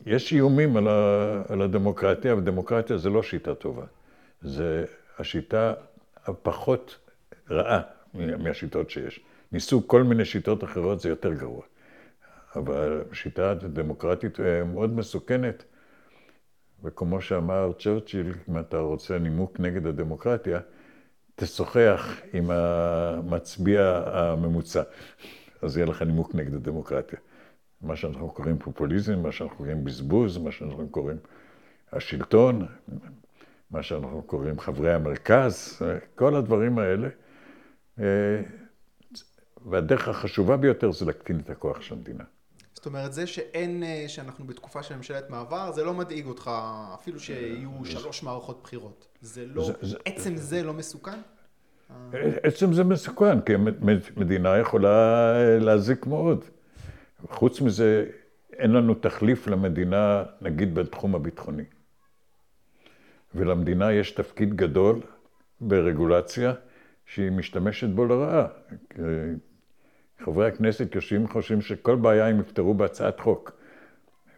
יש 0.07 0.33
איומים 0.33 0.76
על, 0.76 0.88
ה... 0.88 1.43
על 1.49 1.62
הדמוקרטיה, 1.62 2.37
ודמוקרטיה 2.37 2.99
זה 2.99 3.11
לא 3.11 3.23
שיטה 3.23 3.55
טובה. 3.55 3.85
זה 4.43 4.85
השיטה 5.19 5.75
הפחות 6.25 6.99
רעה 7.50 7.81
מהשיטות 8.14 8.90
שיש. 8.90 9.21
ניסו 9.52 9.88
כל 9.88 10.02
מיני 10.02 10.25
שיטות 10.25 10.64
אחרות, 10.64 11.00
זה 11.00 11.09
יותר 11.09 11.35
גרוע. 11.35 11.62
אבל 12.57 13.02
שיטה 13.12 13.55
דמוקרטית 13.55 14.40
אה, 14.40 14.64
מאוד 14.64 14.90
מסוכנת, 14.90 15.64
וכמו 16.85 17.21
שאמר 17.21 17.73
צ'רצ'יל, 17.79 18.35
אם 18.49 18.59
אתה 18.59 18.79
רוצה 18.79 19.19
נימוק 19.19 19.61
נגד 19.61 19.87
הדמוקרטיה, 19.87 20.61
תשוחח 21.35 22.21
עם 22.33 22.50
המצביע 22.50 24.02
הממוצע, 24.07 24.83
אז 25.62 25.76
יהיה 25.76 25.87
לך 25.87 26.02
נימוק 26.02 26.35
נגד 26.35 26.55
הדמוקרטיה. 26.55 27.19
מה 27.81 27.97
שאנחנו 27.97 28.31
קוראים 28.31 28.59
פופוליזם, 28.59 29.23
מה 29.23 29.33
שאנחנו 29.33 29.57
קוראים 29.57 29.85
בזבוז, 29.85 30.38
מה 30.38 30.52
שאנחנו 30.52 30.88
קוראים 30.88 31.17
השלטון, 31.93 32.67
מה 33.71 33.83
שאנחנו 33.83 34.23
קוראים 34.23 34.61
חברי 34.61 34.95
המרכז, 34.95 35.83
כל 36.14 36.37
הדברים 36.37 36.79
האלה. 36.79 37.09
אה, 37.99 38.43
והדרך 39.67 40.09
החשובה 40.09 40.57
ביותר 40.57 40.93
זה 40.93 41.05
להקטין 41.05 41.40
את 41.40 41.50
הכוח 41.50 41.81
של 41.81 41.95
המדינה. 41.95 42.25
זאת 42.75 42.87
אומרת, 42.87 43.12
זה 43.12 43.26
שאין, 43.26 43.83
אה, 43.83 44.05
שאנחנו 44.09 44.47
בתקופה 44.47 44.83
של 44.83 44.97
ממשלת 44.97 45.31
מעבר, 45.31 45.73
זה 45.73 45.85
לא 45.85 45.95
מדאיג 45.95 46.26
אותך, 46.26 46.50
אפילו 46.95 47.21
שיהיו 47.21 47.85
שלוש 47.85 48.23
מערכות 48.23 48.62
בחירות. 48.62 49.09
זה 49.21 49.47
לא, 49.47 49.64
זה, 49.64 49.73
זה, 49.81 49.97
עצם 50.05 50.37
זה 50.37 50.62
לא 50.62 50.73
מסוכן? 50.73 51.21
עצם 52.43 52.73
זה 52.73 52.85
מסוכן, 52.85 53.41
כי 53.41 53.53
מדינה 54.17 54.59
יכולה 54.59 55.33
אה, 55.37 55.59
להזיק 55.59 56.07
מאוד. 56.07 56.45
חוץ 57.31 57.61
מזה, 57.61 58.07
אין 58.53 58.73
לנו 58.73 58.95
תחליף 58.95 59.47
למדינה, 59.47 60.23
נגיד, 60.41 60.75
בתחום 60.75 61.15
הביטחוני. 61.15 61.65
ולמדינה 63.35 63.93
יש 63.93 64.11
תפקיד 64.11 64.57
גדול 64.57 65.01
ברגולציה 65.61 66.53
שהיא 67.07 67.31
משתמשת 67.31 67.89
בו 67.89 68.05
לרעה. 68.05 68.47
חברי 70.25 70.49
הכנסת 70.49 70.95
יושבים 70.95 71.25
וחושבים 71.25 71.61
שכל 71.61 71.97
בעיה 71.97 72.29
הם 72.29 72.41
יפתרו 72.41 72.75
בהצעת 72.75 73.21
חוק. 73.21 73.53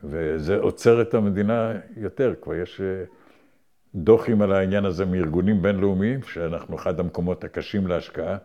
וזה 0.05 0.57
עוצר 0.57 1.03
את 1.03 1.15
המדינה 1.15 1.73
יותר. 1.97 2.35
כבר 2.43 2.55
יש 2.55 2.81
אה, 2.81 3.05
דוחים 3.95 4.43
על 4.43 4.53
העניין 4.53 4.85
הזה 4.85 5.05
מארגונים 5.05 5.63
בינלאומיים, 5.63 6.23
שאנחנו 6.23 6.77
אחד 6.77 7.01
המקומות 7.01 7.45
הקשים 7.45 7.87
להשקעה, 7.87 8.37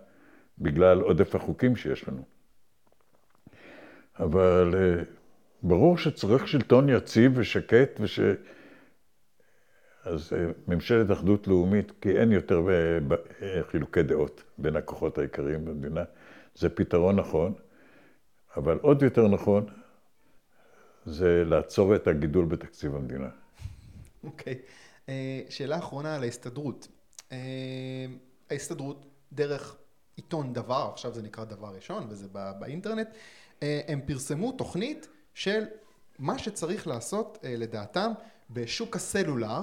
בגלל 0.59 1.01
עודף 1.01 1.35
החוקים 1.35 1.75
שיש 1.75 2.07
לנו. 2.07 2.23
אבל 4.19 4.75
אה, 4.77 5.03
ברור 5.63 5.97
שצריך 5.97 6.47
שלטון 6.47 6.89
יציב 6.89 7.31
ושקט, 7.35 7.99
וש... 7.99 8.19
אז 10.03 10.33
אה, 10.33 10.51
ממשלת 10.67 11.11
אחדות 11.11 11.47
לאומית, 11.47 11.91
כי 12.01 12.11
אין 12.11 12.31
יותר 12.31 12.61
חילוקי 13.71 14.03
דעות 14.03 14.43
בין 14.57 14.75
הכוחות 14.75 15.17
העיקריים 15.17 15.65
במדינה, 15.65 16.03
זה 16.55 16.69
פתרון 16.69 17.15
נכון, 17.15 17.53
אבל 18.57 18.77
עוד 18.81 19.01
יותר 19.01 19.27
נכון, 19.27 19.65
זה 21.05 21.43
לעצור 21.45 21.95
את 21.95 22.07
הגידול 22.07 22.45
בתקציב 22.45 22.95
המדינה. 22.95 23.29
אוקיי. 24.23 24.53
Okay. 24.53 24.86
אה, 25.09 25.41
שאלה 25.49 25.77
אחרונה 25.77 26.15
על 26.15 26.23
ההסתדרות. 26.23 26.87
אה, 27.31 27.37
ההסתדרות, 28.49 29.05
דרך 29.33 29.75
עיתון 30.15 30.53
דבר, 30.53 30.89
עכשיו 30.93 31.13
זה 31.13 31.21
נקרא 31.21 31.43
דבר 31.43 31.75
ראשון 31.75 32.07
וזה 32.09 32.27
באינטרנט, 32.59 33.07
אה, 33.63 33.81
הם 33.87 34.01
פרסמו 34.05 34.51
תוכנית 34.51 35.07
של 35.33 35.63
מה 36.19 36.39
שצריך 36.39 36.87
לעשות 36.87 37.37
לדעתם 37.43 38.11
בשוק 38.49 38.95
הסלולר 38.95 39.61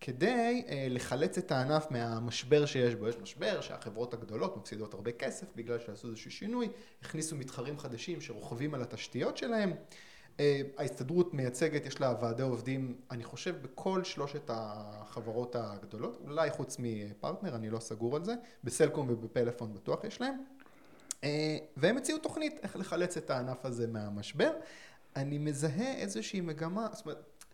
כדי 0.00 0.62
לחלץ 0.90 1.38
את 1.38 1.52
הענף 1.52 1.86
מהמשבר 1.90 2.66
שיש 2.66 2.94
בו. 2.94 3.08
יש 3.08 3.16
משבר 3.16 3.60
שהחברות 3.60 4.14
הגדולות 4.14 4.56
מפסידות 4.56 4.94
הרבה 4.94 5.12
כסף 5.12 5.46
בגלל 5.56 5.78
שעשו 5.78 6.08
איזשהו 6.08 6.30
שינוי, 6.30 6.68
הכניסו 7.02 7.36
מתחרים 7.36 7.78
חדשים 7.78 8.20
שרוכבים 8.20 8.74
על 8.74 8.82
התשתיות 8.82 9.36
שלהם. 9.36 9.72
אה, 10.40 10.60
ההסתדרות 10.76 11.34
מייצגת, 11.34 11.86
יש 11.86 12.00
לה 12.00 12.14
ועדי 12.20 12.42
עובדים, 12.42 12.96
אני 13.10 13.24
חושב, 13.24 13.62
בכל 13.62 14.04
שלושת 14.04 14.42
החברות 14.48 15.56
הגדולות, 15.56 16.18
אולי 16.24 16.50
חוץ 16.50 16.76
מפרטנר, 16.78 17.54
אני 17.54 17.70
לא 17.70 17.78
סגור 17.78 18.16
על 18.16 18.24
זה, 18.24 18.34
בסלקום 18.64 19.10
ובפלאפון 19.10 19.74
בטוח 19.74 20.04
יש 20.04 20.20
להם, 20.20 20.34
אה, 21.24 21.58
והם 21.76 21.96
הציעו 21.96 22.18
תוכנית 22.18 22.58
איך 22.62 22.76
לחלץ 22.76 23.16
את 23.16 23.30
הענף 23.30 23.64
הזה 23.64 23.86
מהמשבר. 23.86 24.50
אני 25.16 25.38
מזהה 25.38 25.94
איזושהי 25.94 26.40
מגמה, 26.40 26.88
זאת 26.92 27.06
אומרת, 27.06 27.44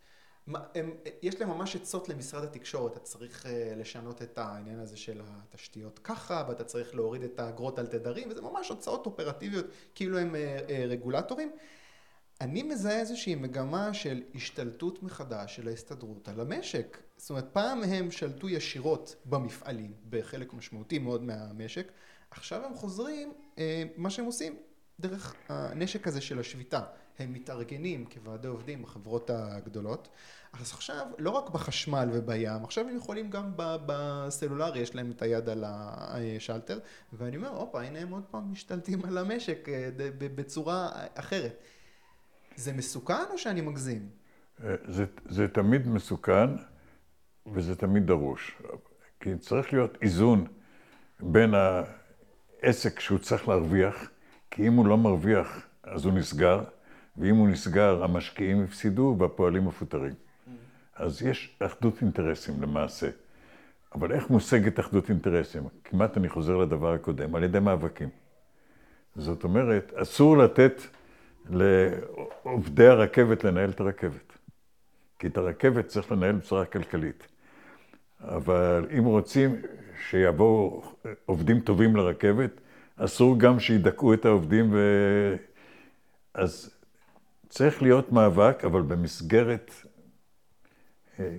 הם, 0.75 0.91
יש 1.21 1.39
להם 1.39 1.49
ממש 1.49 1.75
עצות 1.75 2.09
למשרד 2.09 2.43
התקשורת, 2.43 2.91
אתה 2.91 2.99
צריך 2.99 3.45
אה, 3.45 3.73
לשנות 3.77 4.21
את 4.21 4.37
העניין 4.37 4.79
הזה 4.79 4.97
של 4.97 5.21
התשתיות 5.25 5.99
ככה, 5.99 6.45
ואתה 6.49 6.63
צריך 6.63 6.95
להוריד 6.95 7.23
את 7.23 7.39
האגרות 7.39 7.79
על 7.79 7.87
תדרים, 7.87 8.29
וזה 8.31 8.41
ממש 8.41 8.71
הצעות 8.71 9.05
אופרטיביות, 9.05 9.65
כאילו 9.95 10.17
הם 10.17 10.35
רגולטורים. 10.87 11.51
אני 12.41 12.63
מזהה 12.63 12.99
איזושהי 12.99 13.35
מגמה 13.35 13.93
של 13.93 14.21
השתלטות 14.35 15.03
מחדש 15.03 15.55
של 15.55 15.67
ההסתדרות 15.67 16.27
על 16.27 16.39
המשק. 16.39 16.97
זאת 17.17 17.29
אומרת, 17.29 17.49
פעם 17.53 17.83
הם 17.83 18.11
שלטו 18.11 18.49
ישירות 18.49 19.15
במפעלים, 19.25 19.93
בחלק 20.09 20.53
משמעותי 20.53 20.99
מאוד 20.99 21.23
מהמשק, 21.23 21.91
עכשיו 22.31 22.65
הם 22.65 22.75
חוזרים, 22.75 23.33
אה, 23.57 23.83
מה 23.97 24.09
שהם 24.09 24.25
עושים, 24.25 24.55
דרך 24.99 25.35
הנשק 25.49 26.07
הזה 26.07 26.21
של 26.21 26.39
השביתה. 26.39 26.81
הם 27.19 27.33
מתארגנים 27.33 28.05
כוועדי 28.05 28.47
עובדים 28.47 28.81
בחברות 28.81 29.29
הגדולות. 29.29 30.07
אז 30.53 30.71
עכשיו, 30.71 31.07
לא 31.17 31.29
רק 31.29 31.49
בחשמל 31.49 32.09
ובים, 32.13 32.63
עכשיו 32.63 32.87
הם 32.87 32.95
יכולים 32.95 33.29
גם 33.29 33.51
בסלולרי, 33.57 34.79
יש 34.79 34.95
להם 34.95 35.11
את 35.11 35.21
היד 35.21 35.49
על 35.49 35.63
השלטר, 35.67 36.79
ואני 37.13 37.37
אומר, 37.37 37.49
הופה, 37.49 37.81
הנה 37.81 37.99
הם 37.99 38.11
עוד 38.11 38.23
פעם 38.31 38.51
משתלטים 38.51 39.05
על 39.05 39.17
המשק 39.17 39.69
אה, 39.69 39.89
בצורה 40.17 40.89
אחרת. 41.15 41.63
זה 42.61 42.73
מסוכן 42.73 43.23
או 43.31 43.37
שאני 43.37 43.61
מגזים? 43.61 44.09
אה, 44.63 44.75
זה, 44.87 45.05
זה 45.29 45.47
תמיד 45.47 45.87
מסוכן 45.87 46.49
וזה 47.53 47.75
תמיד 47.75 48.07
דרוש. 48.07 48.57
כי 49.19 49.37
צריך 49.37 49.73
להיות 49.73 49.97
איזון 50.01 50.47
בין 51.19 51.53
העסק 51.53 52.99
שהוא 52.99 53.19
צריך 53.19 53.47
להרוויח, 53.47 54.09
כי 54.51 54.67
אם 54.67 54.73
הוא 54.73 54.85
לא 54.85 54.97
מרוויח 54.97 55.67
אז 55.83 56.05
הוא 56.05 56.13
נסגר, 56.13 56.63
ואם 57.17 57.35
הוא 57.35 57.49
נסגר 57.49 58.03
המשקיעים 58.03 58.63
הפסידו 58.63 59.15
והפועלים 59.19 59.67
מפוטרים. 59.67 60.13
אז 60.95 61.21
יש 61.21 61.57
אחדות 61.59 62.01
אינטרסים 62.01 62.61
למעשה. 62.61 63.09
אבל 63.95 64.11
איך 64.11 64.29
מושגת 64.29 64.79
אחדות 64.79 65.09
אינטרסים? 65.09 65.63
כמעט 65.83 66.17
אני 66.17 66.29
חוזר 66.29 66.57
לדבר 66.57 66.93
הקודם, 66.93 67.35
על 67.35 67.43
ידי 67.43 67.59
מאבקים. 67.59 68.09
זאת 69.15 69.43
אומרת, 69.43 69.93
אסור 69.95 70.37
לתת 70.37 70.81
לעובדי 71.49 72.87
הרכבת 72.87 73.43
לנהל 73.43 73.69
את 73.69 73.79
הרכבת. 73.79 74.37
כי 75.19 75.27
את 75.27 75.37
הרכבת 75.37 75.87
צריך 75.87 76.11
לנהל 76.11 76.35
בצורה 76.35 76.65
כלכלית. 76.65 77.27
אבל 78.21 78.87
אם 78.97 79.03
רוצים 79.03 79.61
שיבואו 80.09 80.83
עובדים 81.25 81.59
טובים 81.59 81.95
לרכבת, 81.95 82.61
אסור 82.95 83.39
גם 83.39 83.59
שידכאו 83.59 84.13
את 84.13 84.25
העובדים 84.25 84.69
ו... 84.73 84.77
אז 86.33 86.75
צריך 87.49 87.81
להיות 87.81 88.11
מאבק, 88.11 88.65
אבל 88.65 88.81
במסגרת 88.81 89.71
אה, 91.19 91.37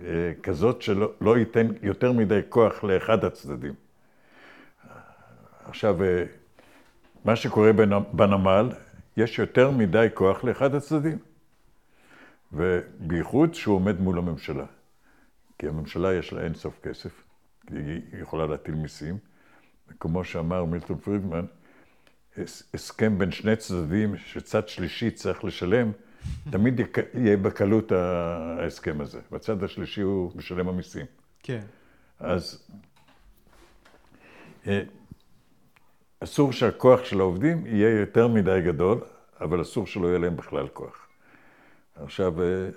אה, 0.00 0.32
כזאת 0.42 0.82
שלא 0.82 1.12
לא 1.20 1.38
ייתן 1.38 1.66
יותר 1.82 2.12
מדי 2.12 2.40
כוח 2.48 2.84
לאחד 2.84 3.24
הצדדים. 3.24 3.74
עכשיו, 5.64 6.02
אה, 6.02 6.24
מה 7.24 7.36
שקורה 7.36 7.70
בנמל, 8.12 8.68
יש 9.16 9.38
יותר 9.38 9.70
מדי 9.70 10.06
כוח 10.14 10.44
לאחד 10.44 10.74
הצדדים. 10.74 11.18
ובייחוד 12.52 13.54
שהוא 13.54 13.76
עומד 13.76 14.00
מול 14.00 14.18
הממשלה. 14.18 14.66
כי 15.58 15.68
הממשלה 15.68 16.14
יש 16.14 16.32
לה 16.32 16.44
אין 16.44 16.54
סוף 16.54 16.80
כסף, 16.82 17.24
היא 17.70 18.00
יכולה 18.22 18.46
להטיל 18.46 18.74
מיסים. 18.74 19.18
וכמו 19.88 20.24
שאמר 20.24 20.64
מילטון 20.64 20.98
פרידמן, 20.98 21.44
הסכם 22.74 23.18
בין 23.18 23.30
שני 23.30 23.56
צדדים 23.56 24.16
שצד 24.16 24.68
שלישי 24.68 25.10
צריך 25.10 25.44
לשלם, 25.44 25.92
תמיד 26.50 26.80
יהיה 27.14 27.36
בקלות 27.36 27.92
ההסכם 27.92 29.00
הזה. 29.00 29.20
והצד 29.32 29.64
השלישי 29.64 30.00
הוא 30.00 30.32
משלם 30.34 30.68
המיסים. 30.68 31.06
כן. 31.42 31.62
אז 32.20 32.68
אה, 34.66 34.82
אסור 36.20 36.52
שהכוח 36.52 37.04
של 37.04 37.20
העובדים 37.20 37.66
יהיה 37.66 38.00
יותר 38.00 38.28
מדי 38.28 38.60
גדול, 38.64 39.00
אבל 39.40 39.62
אסור 39.62 39.86
שלא 39.86 40.08
יהיה 40.08 40.18
להם 40.18 40.36
בכלל 40.36 40.68
כוח. 40.68 41.06
עכשיו, 41.96 42.42
אה, 42.42 42.68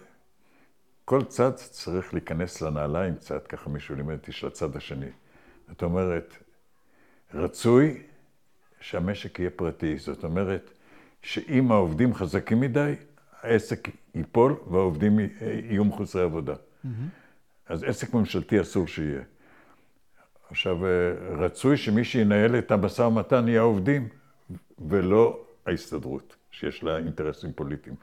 כל 1.05 1.23
צד 1.23 1.51
צריך 1.55 2.13
להיכנס 2.13 2.61
לנעליים 2.61 3.15
קצת, 3.15 3.47
ככה 3.47 3.69
מישהו 3.69 3.95
לימד 3.95 4.13
אותי, 4.13 4.31
של 4.31 4.47
הצד 4.47 4.75
השני. 4.75 5.09
זאת 5.67 5.83
אומרת, 5.83 6.37
רצוי 7.33 8.01
שהמשק 8.79 9.39
יהיה 9.39 9.49
פרטי. 9.49 9.97
זאת 9.97 10.23
אומרת, 10.23 10.71
שאם 11.21 11.71
העובדים 11.71 12.13
חזקים 12.13 12.59
מדי, 12.59 12.93
העסק 13.41 13.89
ייפול 14.15 14.55
והעובדים 14.71 15.19
יהיו 15.41 15.85
מחוסרי 15.85 16.21
עבודה. 16.21 16.53
Mm-hmm. 16.53 16.87
אז 17.67 17.83
עסק 17.83 18.13
ממשלתי 18.13 18.61
אסור 18.61 18.87
שיהיה. 18.87 19.21
עכשיו, 20.49 20.85
אה, 20.85 20.89
רצוי 21.37 21.77
שמי 21.77 22.03
שינהל 22.03 22.57
את 22.57 22.71
המשא 22.71 23.01
ומתן 23.01 23.47
יהיה 23.47 23.61
העובדים, 23.61 24.07
ולא 24.89 25.45
ההסתדרות, 25.65 26.35
שיש 26.51 26.83
לה 26.83 26.97
אינטרסים 26.97 27.51
פוליטיים. 27.53 27.95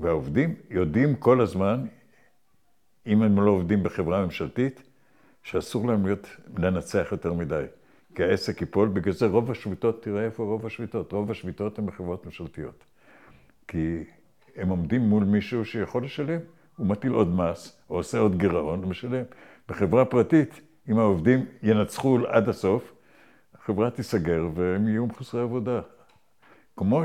והעובדים 0.00 0.54
יודעים 0.70 1.16
כל 1.16 1.40
הזמן, 1.40 1.86
אם 3.06 3.22
הם 3.22 3.40
לא 3.40 3.50
עובדים 3.50 3.82
בחברה 3.82 4.24
ממשלתית, 4.24 4.82
שאסור 5.42 5.86
להם 5.86 6.06
להיות, 6.06 6.26
לנצח 6.58 7.08
יותר 7.12 7.32
מדי. 7.32 7.64
כי 8.14 8.24
העסק 8.24 8.60
ייפול, 8.60 8.88
בגלל 8.88 9.12
זה 9.12 9.26
רוב 9.26 9.50
השביתות, 9.50 10.02
תראה 10.02 10.24
איפה 10.24 10.42
רוב 10.42 10.66
השביתות. 10.66 11.12
רוב 11.12 11.30
השביתות 11.30 11.78
הן 11.78 11.86
בחברות 11.86 12.26
ממשלתיות. 12.26 12.84
כי 13.68 14.04
הם 14.56 14.68
עומדים 14.68 15.00
מול 15.00 15.24
מישהו 15.24 15.64
שיכול 15.64 16.04
לשלם, 16.04 16.40
הוא 16.76 16.86
מטיל 16.86 17.12
עוד 17.12 17.28
מס, 17.34 17.80
או 17.90 17.96
עושה 17.96 18.18
עוד 18.18 18.38
גירעון, 18.38 18.84
ומשלם. 18.84 19.22
בחברה 19.68 20.04
פרטית, 20.04 20.60
אם 20.88 20.98
העובדים 20.98 21.46
ינצחו 21.62 22.18
עד 22.28 22.48
הסוף, 22.48 22.92
החברה 23.54 23.90
תיסגר 23.90 24.48
והם 24.54 24.88
יהיו 24.88 25.06
מחוסרי 25.06 25.40
עבודה. 25.40 25.80
כמו 26.76 27.02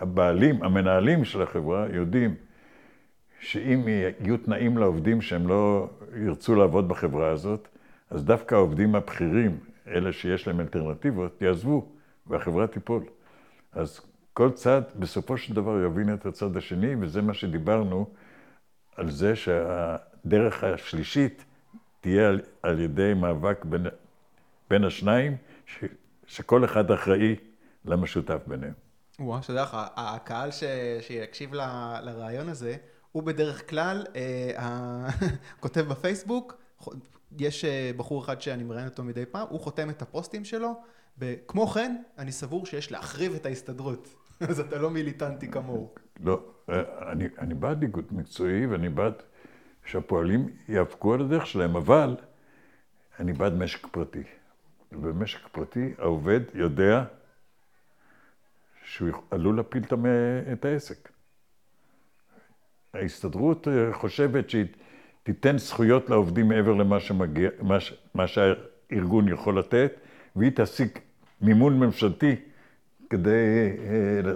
שהבעלים, 0.00 0.62
המנהלים 0.62 1.24
של 1.24 1.42
החברה, 1.42 1.86
יודעים 1.92 2.34
שאם 3.40 3.88
יהיו 3.88 4.36
תנאים 4.36 4.78
לעובדים 4.78 5.22
שהם 5.22 5.48
לא 5.48 5.90
ירצו 6.24 6.54
לעבוד 6.54 6.88
בחברה 6.88 7.30
הזאת, 7.30 7.68
אז 8.10 8.24
דווקא 8.24 8.54
העובדים 8.54 8.94
הבכירים, 8.94 9.58
אלה 9.88 10.12
שיש 10.12 10.48
להם 10.48 10.60
אלטרנטיבות, 10.60 11.42
יעזבו 11.42 11.88
והחברה 12.26 12.66
תיפול. 12.66 13.02
אז 13.72 14.00
כל 14.32 14.50
צד 14.50 14.82
בסופו 14.98 15.36
של 15.36 15.54
דבר 15.54 15.84
יבין 15.84 16.14
את 16.14 16.26
הצד 16.26 16.56
השני, 16.56 16.94
וזה 17.00 17.22
מה 17.22 17.34
שדיברנו 17.34 18.06
על 18.96 19.10
זה 19.10 19.36
שהדרך 19.36 20.64
השלישית 20.64 21.44
תהיה 22.06 22.28
על, 22.28 22.40
על 22.62 22.80
ידי 22.80 23.14
מאבק 23.14 23.64
בין, 23.64 23.86
בין 24.70 24.84
השניים, 24.84 25.36
ש, 25.66 25.84
שכל 26.26 26.64
אחד 26.64 26.90
אחראי 26.90 27.36
למשותף 27.84 28.38
ביניהם. 28.46 28.72
וואו, 29.18 29.42
שתדע 29.42 29.62
לך, 29.62 29.76
הקהל 29.96 30.50
ש... 30.50 30.64
שיקשיב 31.00 31.54
ל... 31.54 31.60
לרעיון 32.02 32.48
הזה, 32.48 32.76
הוא 33.12 33.22
בדרך 33.22 33.70
כלל 33.70 34.04
אה, 34.16 35.08
כותב 35.60 35.80
בפייסבוק, 35.80 36.60
יש 37.38 37.64
אה, 37.64 37.90
בחור 37.96 38.24
אחד 38.24 38.40
שאני 38.40 38.64
מראיין 38.64 38.88
אותו 38.88 39.04
מדי 39.04 39.26
פעם, 39.26 39.46
הוא 39.50 39.60
חותם 39.60 39.90
את 39.90 40.02
הפוסטים 40.02 40.44
שלו, 40.44 40.74
וכמו 41.18 41.66
כן, 41.66 41.96
אני 42.18 42.32
סבור 42.32 42.66
שיש 42.66 42.92
להחריב 42.92 43.34
את 43.34 43.46
ההסתדרות. 43.46 44.14
אז 44.48 44.60
אתה 44.60 44.78
לא 44.78 44.90
מיליטנטי 44.90 45.50
כמוהו. 45.50 45.94
לא, 46.20 46.40
אה, 46.70 46.82
אני, 47.12 47.28
אני 47.38 47.54
בעד 47.54 47.82
איגוד 47.82 48.04
מקצועי 48.10 48.66
ואני 48.66 48.88
בעד 48.88 49.22
שהפועלים 49.86 50.48
יאבקו 50.68 51.14
על 51.14 51.20
הדרך 51.20 51.46
שלהם, 51.46 51.76
אבל 51.76 52.16
אני 53.20 53.32
בעד 53.32 53.54
משק 53.54 53.86
פרטי. 53.86 54.22
במשק 54.92 55.48
פרטי 55.52 55.94
העובד 55.98 56.40
יודע 56.54 57.04
שהוא 58.84 59.10
עלול 59.30 59.56
להפיל 59.56 59.82
את 60.52 60.64
העסק. 60.64 61.08
ההסתדרות 62.94 63.68
אה, 63.68 63.92
חושבת 63.92 64.50
שהיא 64.50 64.66
תיתן 65.22 65.58
זכויות 65.58 66.10
לעובדים 66.10 66.48
מעבר 66.48 66.72
למה 66.72 67.00
שמגיע, 67.00 67.50
מה, 67.62 67.76
מה 68.14 68.26
שהארגון 68.26 69.28
יכול 69.28 69.58
לתת, 69.58 69.92
והיא 70.36 70.52
תשיג 70.54 70.88
מימון 71.40 71.80
ממשלתי 71.80 72.36
כדי... 73.10 73.30
אה, 73.30 74.32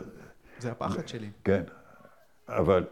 זה 0.59 0.71
הפחד 0.71 1.09
שלי. 1.09 1.31
כן, 1.45 1.63
אבל 2.49 2.85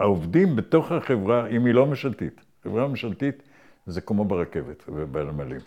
העובדים 0.00 0.56
בתוך 0.56 0.92
החברה, 0.92 1.46
אם 1.48 1.66
היא 1.66 1.74
לא 1.74 1.86
ממשלתית, 1.86 2.40
חברה 2.64 2.88
ממשלתית 2.88 3.42
זה 3.86 4.00
כמו 4.00 4.24
ברכבת 4.24 4.84
ובנמלים. 4.88 5.60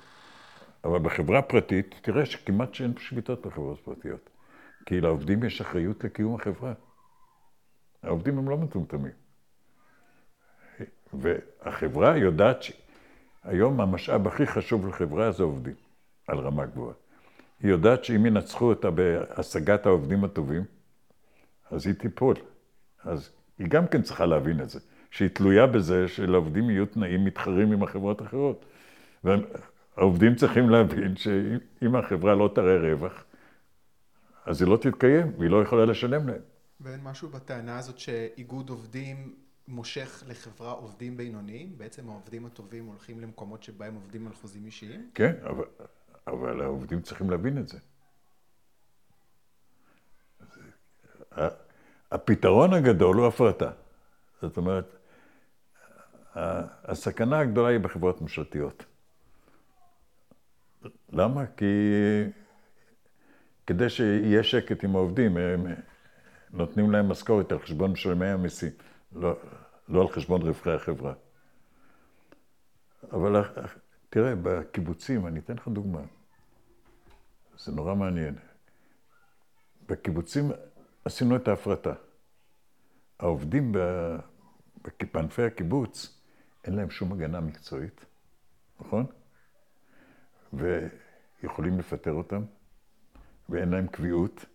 אבל 0.84 1.00
בחברה 1.00 1.42
פרטית, 1.42 1.96
תראה 2.02 2.26
שכמעט 2.26 2.74
שאין 2.74 2.94
שביתות 2.98 3.46
בחברות 3.46 3.80
פרטיות. 3.80 4.30
כי 4.86 5.02
לעובדים 5.02 5.44
יש 5.44 5.62
אחריות 5.62 6.04
לקיום 6.04 6.36
החברה. 6.36 6.74
העובדים 8.04 8.38
הם 8.38 8.50
לא 8.50 8.58
מטומטמים. 8.58 9.12
והחברה 11.14 12.18
יודעת 12.18 12.64
שהיום 12.64 13.82
המשאב 13.82 14.28
הכי 14.28 14.48
חשוב 14.48 14.88
לחברה 14.88 15.32
זה 15.32 15.44
עובדים, 15.44 15.76
על 16.28 16.38
רמה 16.38 16.66
גבוהה. 16.66 16.94
היא 17.60 17.72
יודעת 17.72 18.04
שאם 18.04 18.26
ינצחו 18.26 18.66
אותה 18.66 18.92
בהשגת 18.92 19.86
העובדים 19.86 20.24
הטובים, 20.24 20.64
אז 21.72 21.88
היא 21.88 21.96
תיפול. 21.96 22.36
אז 23.04 23.30
היא 23.62 23.70
גם 23.70 23.88
כן 23.88 24.02
צריכה 24.02 24.26
להבין 24.26 24.62
את 24.62 24.70
זה, 24.70 24.80
שהיא 25.12 25.30
תלויה 25.30 25.68
בזה 25.68 26.08
שלעובדים 26.08 26.70
יהיו 26.70 26.86
תנאים 26.86 27.26
מתחרים 27.26 27.72
עם 27.72 27.84
החברות 27.84 28.22
האחרות. 28.22 28.66
והעובדים 29.24 30.36
צריכים 30.36 30.70
להבין 30.70 31.16
שאם 31.16 31.96
החברה 31.96 32.36
לא 32.36 32.52
תראה 32.56 32.78
רווח, 32.78 33.24
אז 34.46 34.62
היא 34.62 34.70
לא 34.70 34.78
תתקיים, 34.78 35.32
והיא 35.38 35.50
לא 35.50 35.62
יכולה 35.62 35.86
לשלם 35.86 36.28
להם. 36.28 36.42
ואין 36.82 37.00
משהו 37.04 37.30
בטענה 37.30 37.78
הזאת 37.78 38.00
שאיגוד 38.00 38.70
עובדים 38.70 39.36
מושך 39.68 40.24
לחברה 40.28 40.72
עובדים 40.72 41.18
בינוניים? 41.18 41.78
בעצם 41.78 42.10
העובדים 42.10 42.46
הטובים 42.46 42.86
הולכים 42.86 43.20
למקומות 43.20 43.64
שבהם 43.64 43.96
עובדים 43.96 44.28
על 44.28 44.34
חוזים 44.34 44.66
אישיים? 44.66 45.10
כן, 45.16 45.34
אבל, 45.44 45.66
אבל 46.28 46.62
העובדים 46.62 47.02
צריכים 47.02 47.30
להבין 47.30 47.58
את 47.58 47.68
זה. 47.68 47.78
הפתרון 52.12 52.74
הגדול 52.74 53.18
הוא 53.18 53.28
הפרטה. 53.28 53.72
זאת 54.42 54.58
אומרת, 54.58 54.96
הסכנה 56.86 57.40
הגדולה 57.40 57.70
היא 57.70 57.80
בחברות 57.80 58.22
ממשלתיות. 58.22 58.86
למה? 61.10 61.46
כי 61.58 61.66
כדי 63.68 63.90
שיהיה 63.90 64.44
שקט 64.44 64.84
עם 64.84 64.96
העובדים, 64.96 65.38
הם 65.38 65.66
נותנים 66.52 66.92
להם 66.92 67.10
משכורת 67.10 67.52
על 67.52 67.60
חשבון 67.60 67.92
משלמי 67.92 68.28
המיסים, 68.28 68.72
לא, 69.14 69.36
לא 69.90 70.02
על 70.02 70.08
חשבון 70.08 70.42
רווחי 70.42 70.72
החברה. 70.72 71.14
אבל 73.12 73.44
תראה, 74.10 74.34
בקיבוצים, 74.36 75.28
אני 75.28 75.40
אתן 75.40 75.54
לך 75.54 75.68
דוגמה, 75.68 76.02
זה 77.58 77.72
נורא 77.72 77.96
מעניין. 77.96 78.36
בקיבוצים 79.88 80.52
עשינו 81.06 81.36
את 81.36 81.48
ההפרטה. 81.48 81.94
העובדים 83.20 83.72
בענפי 85.14 85.44
הקיבוץ, 85.44 86.22
אין 86.64 86.76
להם 86.76 86.90
שום 86.90 87.14
הגנה 87.14 87.40
מקצועית, 87.40 88.06
נכון? 88.80 89.06
ויכולים 90.54 91.80
לפטר 91.80 92.12
אותם, 92.12 92.44
ואין 93.50 93.70
להם 93.70 93.88
קביעות, 93.88 94.46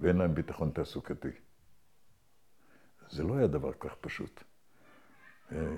ואין 0.00 0.16
להם 0.16 0.34
ביטחון 0.34 0.70
תעסוקתי. 0.70 1.28
זה 3.10 3.24
לא 3.24 3.36
היה 3.36 3.46
דבר 3.46 3.72
כך 3.80 3.94
פשוט. 4.00 4.42
אה, 5.52 5.76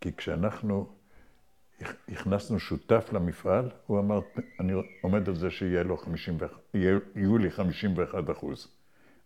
כי 0.00 0.16
כשאנחנו 0.16 0.96
הכנסנו 2.08 2.58
שותף 2.58 3.08
למפעל, 3.12 3.70
הוא 3.86 3.98
אמר, 3.98 4.20
אני 4.60 4.72
עומד 5.02 5.28
על 5.28 5.34
זה 5.34 5.50
שיהיה 5.50 5.82
לו 5.82 5.96
51, 5.96 6.56
יהיו 7.14 7.38
לי 7.38 7.50
51 7.50 8.30
אחוז. 8.30 8.77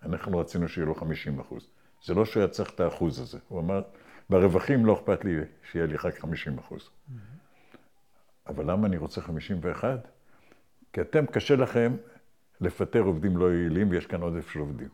אנחנו 0.05 0.39
רצינו 0.39 0.69
שיהיה 0.69 0.87
לו 0.87 0.95
50 0.95 1.41
אחוז. 1.41 1.69
זה 2.05 2.15
לא 2.15 2.25
שהוא 2.25 2.41
היה 2.41 2.49
צריך 2.49 2.71
את 2.75 2.81
האחוז 2.81 3.21
הזה. 3.21 3.39
הוא 3.49 3.61
אמר, 3.61 3.83
ברווחים 4.31 4.87
לא 4.87 4.95
אכפת 4.95 5.25
לי 5.25 5.37
שיהיה 5.71 5.87
לי 5.87 5.97
רק 6.05 6.19
50 6.19 6.59
אחוז. 6.59 6.91
אבל 8.47 8.71
למה 8.71 8.87
אני 8.87 8.97
רוצה 8.97 9.21
51? 9.21 10.09
כי 10.93 11.01
אתם, 11.01 11.27
קשה 11.27 11.57
לכם 11.57 11.97
לפטר 12.61 13.01
עובדים 13.01 13.37
לא 13.37 13.53
יעילים, 13.53 13.91
ויש 13.91 14.07
כאן 14.07 14.21
עודף 14.23 14.51
של 14.51 14.61
עובדים. 14.61 14.89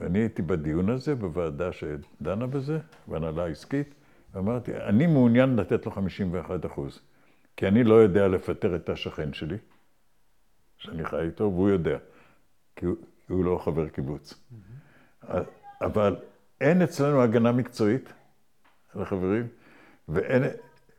ואני 0.00 0.18
הייתי 0.18 0.42
בדיון 0.42 0.90
הזה, 0.90 1.14
בוועדה 1.14 1.72
שדנה 1.72 2.46
בזה, 2.46 2.78
בהנהלה 3.06 3.46
עסקית, 3.46 3.94
ואמרתי, 4.34 4.76
אני 4.76 5.06
מעוניין 5.06 5.56
לתת 5.56 5.86
לו 5.86 5.92
51 5.92 6.66
אחוז, 6.66 7.00
כי 7.56 7.68
אני 7.68 7.84
לא 7.84 7.94
יודע 7.94 8.28
לפטר 8.28 8.76
את 8.76 8.88
השכן 8.88 9.32
שלי, 9.32 9.56
שאני 10.78 11.04
חי 11.04 11.20
איתו, 11.20 11.44
והוא 11.44 11.70
יודע, 11.70 11.98
כי 12.76 12.86
הוא, 12.86 12.96
הוא 13.28 13.44
לא 13.44 13.60
חבר 13.64 13.88
קיבוץ. 13.88 14.34
אבל 15.80 16.16
אין 16.60 16.82
אצלנו 16.82 17.22
הגנה 17.22 17.52
מקצועית 17.52 18.12
לחברים, 18.94 19.48
ואין, 20.08 20.42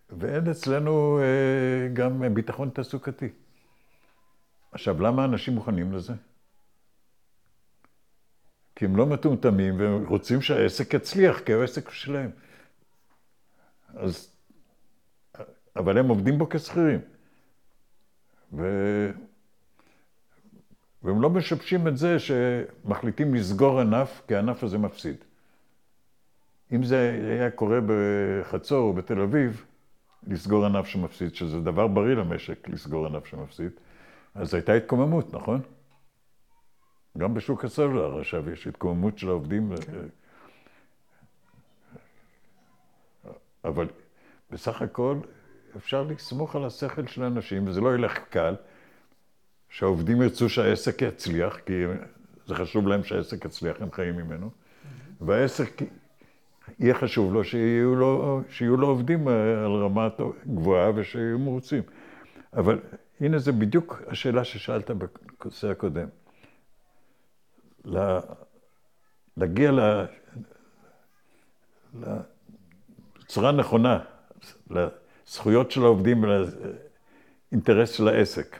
ואין 0.09 0.49
אצלנו 0.49 1.19
אה, 1.19 1.87
גם 1.93 2.33
ביטחון 2.33 2.69
תעסוקתי. 2.69 3.29
עכשיו, 4.71 5.01
למה 5.01 5.25
אנשים 5.25 5.55
מוכנים 5.55 5.93
לזה? 5.93 6.13
כי 8.75 8.85
הם 8.85 8.95
לא 8.95 9.05
מטומטמים 9.05 9.79
והם 9.79 10.05
רוצים 10.05 10.41
שהעסק 10.41 10.93
יצליח, 10.93 11.39
כי 11.39 11.53
העסק 11.53 11.89
שלהם. 11.89 12.31
אז... 13.87 14.33
אבל 15.75 15.97
הם 15.97 16.07
עובדים 16.07 16.37
בו 16.37 16.49
כשכירים. 16.49 16.99
ו... 18.53 18.63
והם 21.07 21.21
לא 21.21 21.29
משבשים 21.29 21.87
את 21.87 21.97
זה 21.97 22.17
שמחליטים 22.19 23.35
לסגור 23.35 23.79
ענף, 23.79 24.21
כי 24.27 24.35
הענף 24.35 24.63
הזה 24.63 24.77
מפסיד. 24.77 25.15
אם 26.71 26.83
זה 26.83 27.19
היה 27.29 27.51
קורה 27.51 27.79
בחצור 27.87 28.79
או 28.79 28.93
בתל 28.93 29.21
אביב, 29.21 29.65
לסגור 30.27 30.65
ענף 30.65 30.85
שמפסיד, 30.85 31.35
שזה 31.35 31.59
דבר 31.59 31.87
בריא 31.87 32.15
למשק, 32.15 32.69
לסגור 32.69 33.05
ענף 33.05 33.25
שמפסיד, 33.25 33.71
אז 34.35 34.53
הייתה 34.53 34.73
התקוממות, 34.73 35.33
נכון? 35.33 35.61
גם 37.17 37.33
בשוק 37.33 37.65
הסלולר 37.65 38.19
עכשיו 38.19 38.49
יש 38.49 38.67
התקוממות 38.67 39.17
של 39.17 39.29
העובדים. 39.29 39.75
כן. 39.75 39.91
אבל 43.63 43.87
בסך 44.51 44.81
הכל 44.81 45.17
אפשר 45.77 46.03
לסמוך 46.03 46.55
על 46.55 46.65
השכל 46.65 47.07
של 47.07 47.23
האנשים, 47.23 47.67
וזה 47.67 47.81
לא 47.81 47.95
ילך 47.95 48.19
קל, 48.29 48.55
שהעובדים 49.69 50.21
ירצו 50.21 50.49
שהעסק 50.49 51.01
יצליח, 51.01 51.59
כי 51.65 51.73
זה 52.47 52.55
חשוב 52.55 52.87
להם 52.87 53.03
שהעסק 53.03 53.45
יצליח, 53.45 53.81
הם 53.81 53.91
חיים 53.91 54.15
ממנו, 54.15 54.49
והעסק 55.21 55.81
יהיה 56.79 56.95
חשוב 56.95 57.33
לו 57.33 57.43
שיהיו 57.43 57.95
לו, 57.95 58.41
שיהיו 58.49 58.77
לו 58.77 58.87
עובדים 58.87 59.27
על 59.27 59.83
רמה 59.83 60.09
גבוהה 60.47 60.91
ושיהיו 60.95 61.39
מרוצים. 61.39 61.83
אבל 62.53 62.79
הנה 63.19 63.39
זה 63.39 63.51
בדיוק 63.51 64.01
השאלה 64.07 64.43
ששאלת 64.43 64.91
בנושא 64.91 65.67
הקודם. 65.67 66.07
להגיע 69.37 69.71
לצורה 73.19 73.51
נכונה, 73.51 73.99
לזכויות 74.69 75.71
של 75.71 75.83
העובדים 75.83 76.23
ולאינטרס 76.23 77.91
של 77.91 78.07
העסק. 78.07 78.59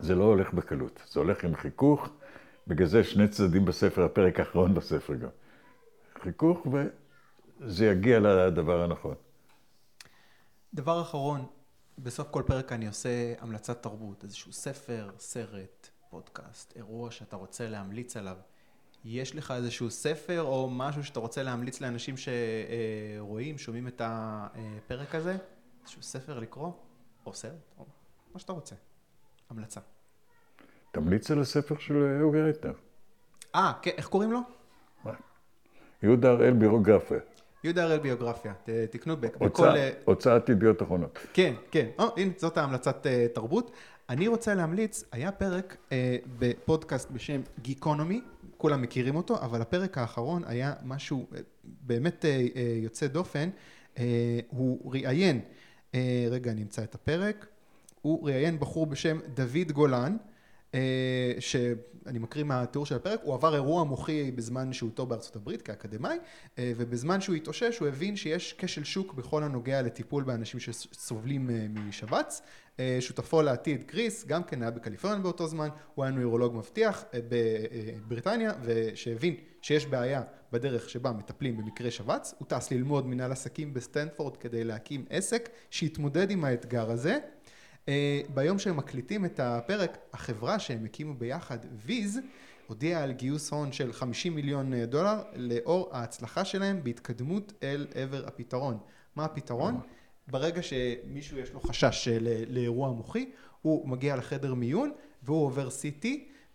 זה 0.00 0.14
לא 0.14 0.24
הולך 0.24 0.52
בקלות, 0.52 1.02
זה 1.10 1.20
הולך 1.20 1.44
עם 1.44 1.56
חיכוך, 1.56 2.08
בגלל 2.66 2.86
זה 2.86 3.04
שני 3.04 3.28
צדדים 3.28 3.64
בספר, 3.64 4.04
הפרק 4.04 4.40
האחרון 4.40 4.74
בספר 4.74 5.14
גם. 5.14 5.28
חיכוך 6.22 6.66
וזה 6.66 7.86
יגיע 7.86 8.20
לדבר 8.20 8.82
הנכון. 8.82 9.14
דבר 10.74 11.02
אחרון, 11.02 11.46
בסוף 11.98 12.28
כל 12.30 12.42
פרק 12.46 12.72
אני 12.72 12.86
עושה 12.86 13.34
המלצת 13.38 13.82
תרבות, 13.82 14.24
איזשהו 14.24 14.52
ספר, 14.52 15.10
סרט, 15.18 15.88
פודקאסט, 16.10 16.76
אירוע 16.76 17.10
שאתה 17.10 17.36
רוצה 17.36 17.68
להמליץ 17.68 18.16
עליו, 18.16 18.36
יש 19.04 19.36
לך 19.36 19.50
איזשהו 19.50 19.90
ספר 19.90 20.42
או 20.42 20.70
משהו 20.70 21.04
שאתה 21.04 21.20
רוצה 21.20 21.42
להמליץ 21.42 21.80
לאנשים 21.80 22.14
שרואים, 22.16 23.58
שומעים 23.58 23.88
את 23.88 24.02
הפרק 24.04 25.14
הזה? 25.14 25.36
איזשהו 25.82 26.02
ספר 26.02 26.38
לקרוא, 26.38 26.72
או 27.26 27.34
סרט, 27.34 27.74
או 27.78 27.86
מה 28.34 28.40
שאתה 28.40 28.52
רוצה. 28.52 28.74
המלצה. 29.50 29.80
תמליץ 30.92 31.30
על 31.30 31.40
הספר 31.40 31.74
של 31.78 32.18
אורי 32.22 32.42
רייטנר. 32.42 32.72
אה, 33.54 33.72
כן, 33.82 33.90
איך 33.96 34.06
קוראים 34.08 34.32
לו? 34.32 34.40
יהודה 36.02 36.30
הראל 36.30 36.52
ביוגרפיה. 36.52 37.18
יהודה 37.64 37.84
הראל 37.84 37.98
ביוגרפיה, 37.98 38.52
תקנו 38.90 39.16
בק- 39.16 39.36
בכל... 39.36 39.68
אה, 39.68 39.90
הוצאת 40.04 40.48
ידיעות 40.48 40.82
אחרונות. 40.82 41.18
כן, 41.32 41.54
כן. 41.70 41.86
או, 41.98 42.04
הנה, 42.16 42.32
זאת 42.36 42.58
ההמלצת 42.58 43.06
אה, 43.06 43.26
תרבות. 43.34 43.70
אני 44.08 44.28
רוצה 44.28 44.54
להמליץ, 44.54 45.04
היה 45.12 45.32
פרק 45.32 45.76
אה, 45.92 46.16
בפודקאסט 46.38 47.10
בשם 47.10 47.40
גיקונומי, 47.62 48.20
כולם 48.56 48.82
מכירים 48.82 49.16
אותו, 49.16 49.40
אבל 49.42 49.62
הפרק 49.62 49.98
האחרון 49.98 50.42
היה 50.46 50.72
משהו 50.84 51.26
אה, 51.34 51.40
באמת 51.64 52.24
אה, 52.24 52.30
אה, 52.30 52.72
יוצא 52.82 53.06
דופן. 53.06 53.48
אה, 53.98 54.04
הוא 54.48 54.92
ראיין, 54.92 55.40
אה, 55.94 56.26
רגע, 56.30 56.50
אני 56.50 56.62
אמצא 56.62 56.82
את 56.82 56.94
הפרק, 56.94 57.46
הוא 58.02 58.28
ראיין 58.28 58.60
בחור 58.60 58.86
בשם 58.86 59.18
דוד 59.34 59.72
גולן, 59.72 60.16
אה, 60.74 61.32
שאני 61.38 62.18
מקריא 62.18 62.44
מהתיאור 62.44 62.86
של 62.86 62.96
הפרק, 62.96 63.20
הוא 63.22 63.34
עבר 63.34 63.54
אירוע 63.54 63.84
מוחי 63.84 64.30
בזמן 64.30 64.72
שהותו 64.72 65.06
בארצות 65.06 65.36
הברית 65.36 65.62
כאקדמאי, 65.62 66.18
אה, 66.58 66.72
ובזמן 66.76 67.20
שהוא 67.20 67.36
התאושש 67.36 67.78
הוא 67.78 67.88
הבין 67.88 68.16
שיש 68.16 68.54
כשל 68.58 68.84
שוק 68.84 69.14
בכל 69.14 69.42
הנוגע 69.42 69.82
לטיפול 69.82 70.24
באנשים 70.24 70.60
שסובלים 70.60 71.50
אה, 71.50 71.66
משבץ. 71.68 72.42
שותפו 73.00 73.42
לעתיד 73.42 73.84
קריס, 73.84 74.26
גם 74.26 74.44
כן 74.44 74.62
היה 74.62 74.70
בקליפורניה 74.70 75.20
באותו 75.20 75.46
זמן, 75.46 75.68
הוא 75.94 76.04
היה 76.04 76.14
נוירולוג 76.14 76.56
מבטיח 76.56 77.04
בבריטניה, 77.28 78.52
וכשהבין 78.62 79.34
שיש 79.62 79.86
בעיה 79.86 80.22
בדרך 80.52 80.90
שבה 80.90 81.12
מטפלים 81.12 81.56
במקרה 81.56 81.90
שבץ, 81.90 82.34
הוא 82.38 82.46
טס 82.48 82.70
ללמוד 82.70 83.06
מנהל 83.06 83.32
עסקים 83.32 83.74
בסטנפורד 83.74 84.36
כדי 84.36 84.64
להקים 84.64 85.04
עסק 85.10 85.48
שיתמודד 85.70 86.30
עם 86.30 86.44
האתגר 86.44 86.90
הזה. 86.90 87.18
אה, 87.88 88.20
ביום 88.34 88.58
שהם 88.58 88.76
מקליטים 88.76 89.24
את 89.24 89.40
הפרק, 89.40 89.98
החברה 90.12 90.58
שהם 90.58 90.84
הקימו 90.84 91.14
ביחד, 91.14 91.58
ויז, 91.72 92.20
הודיעה 92.66 93.02
על 93.02 93.12
גיוס 93.12 93.50
הון 93.50 93.72
של 93.72 93.92
50 93.92 94.34
מיליון 94.34 94.74
אה, 94.74 94.86
דולר 94.86 95.22
לאור 95.34 95.88
ההצלחה 95.92 96.44
שלהם 96.44 96.84
בהתקדמות 96.84 97.52
אל 97.62 97.86
עבר 97.94 98.26
הפתרון. 98.26 98.78
מה 99.16 99.24
הפתרון? 99.24 99.80
ברגע 100.28 100.60
שמישהו 100.62 101.38
יש 101.38 101.52
לו 101.52 101.60
חשש 101.60 102.08
אה, 102.08 102.18
לאירוע 102.48 102.92
מוחי, 102.92 103.30
הוא 103.62 103.88
מגיע 103.88 104.16
לחדר 104.16 104.54
מיון 104.54 104.92
והוא 105.22 105.46
עובר 105.46 105.68
CT, 105.68 106.06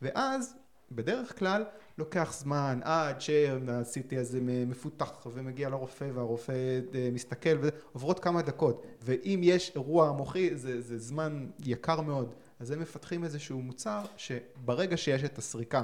ואז 0.02 0.56
בדרך 0.92 1.40
כלל 1.40 1.64
לוקח 1.98 2.34
זמן 2.34 2.80
עד 2.84 3.22
שה-CT 3.22 4.20
הזה 4.20 4.40
מפותח 4.42 5.28
ומגיע 5.34 5.70
לרופא 5.70 6.10
והרופא 6.14 6.80
אה, 6.94 7.10
מסתכל 7.12 7.58
ועוברות 7.62 8.20
כמה 8.20 8.42
דקות. 8.42 8.86
ואם 9.02 9.40
יש 9.44 9.72
אירוע 9.76 10.12
מוחי 10.12 10.56
זה, 10.56 10.82
זה 10.82 10.98
זמן 10.98 11.48
יקר 11.66 12.02
מאוד. 12.02 12.34
אז 12.60 12.72
הם 12.72 12.80
מפתחים 12.80 13.24
איזשהו 13.24 13.62
מוצר 13.62 14.02
שברגע 14.18 14.98
שיש 14.98 15.24
את 15.24 15.38
הסריקה 15.38 15.84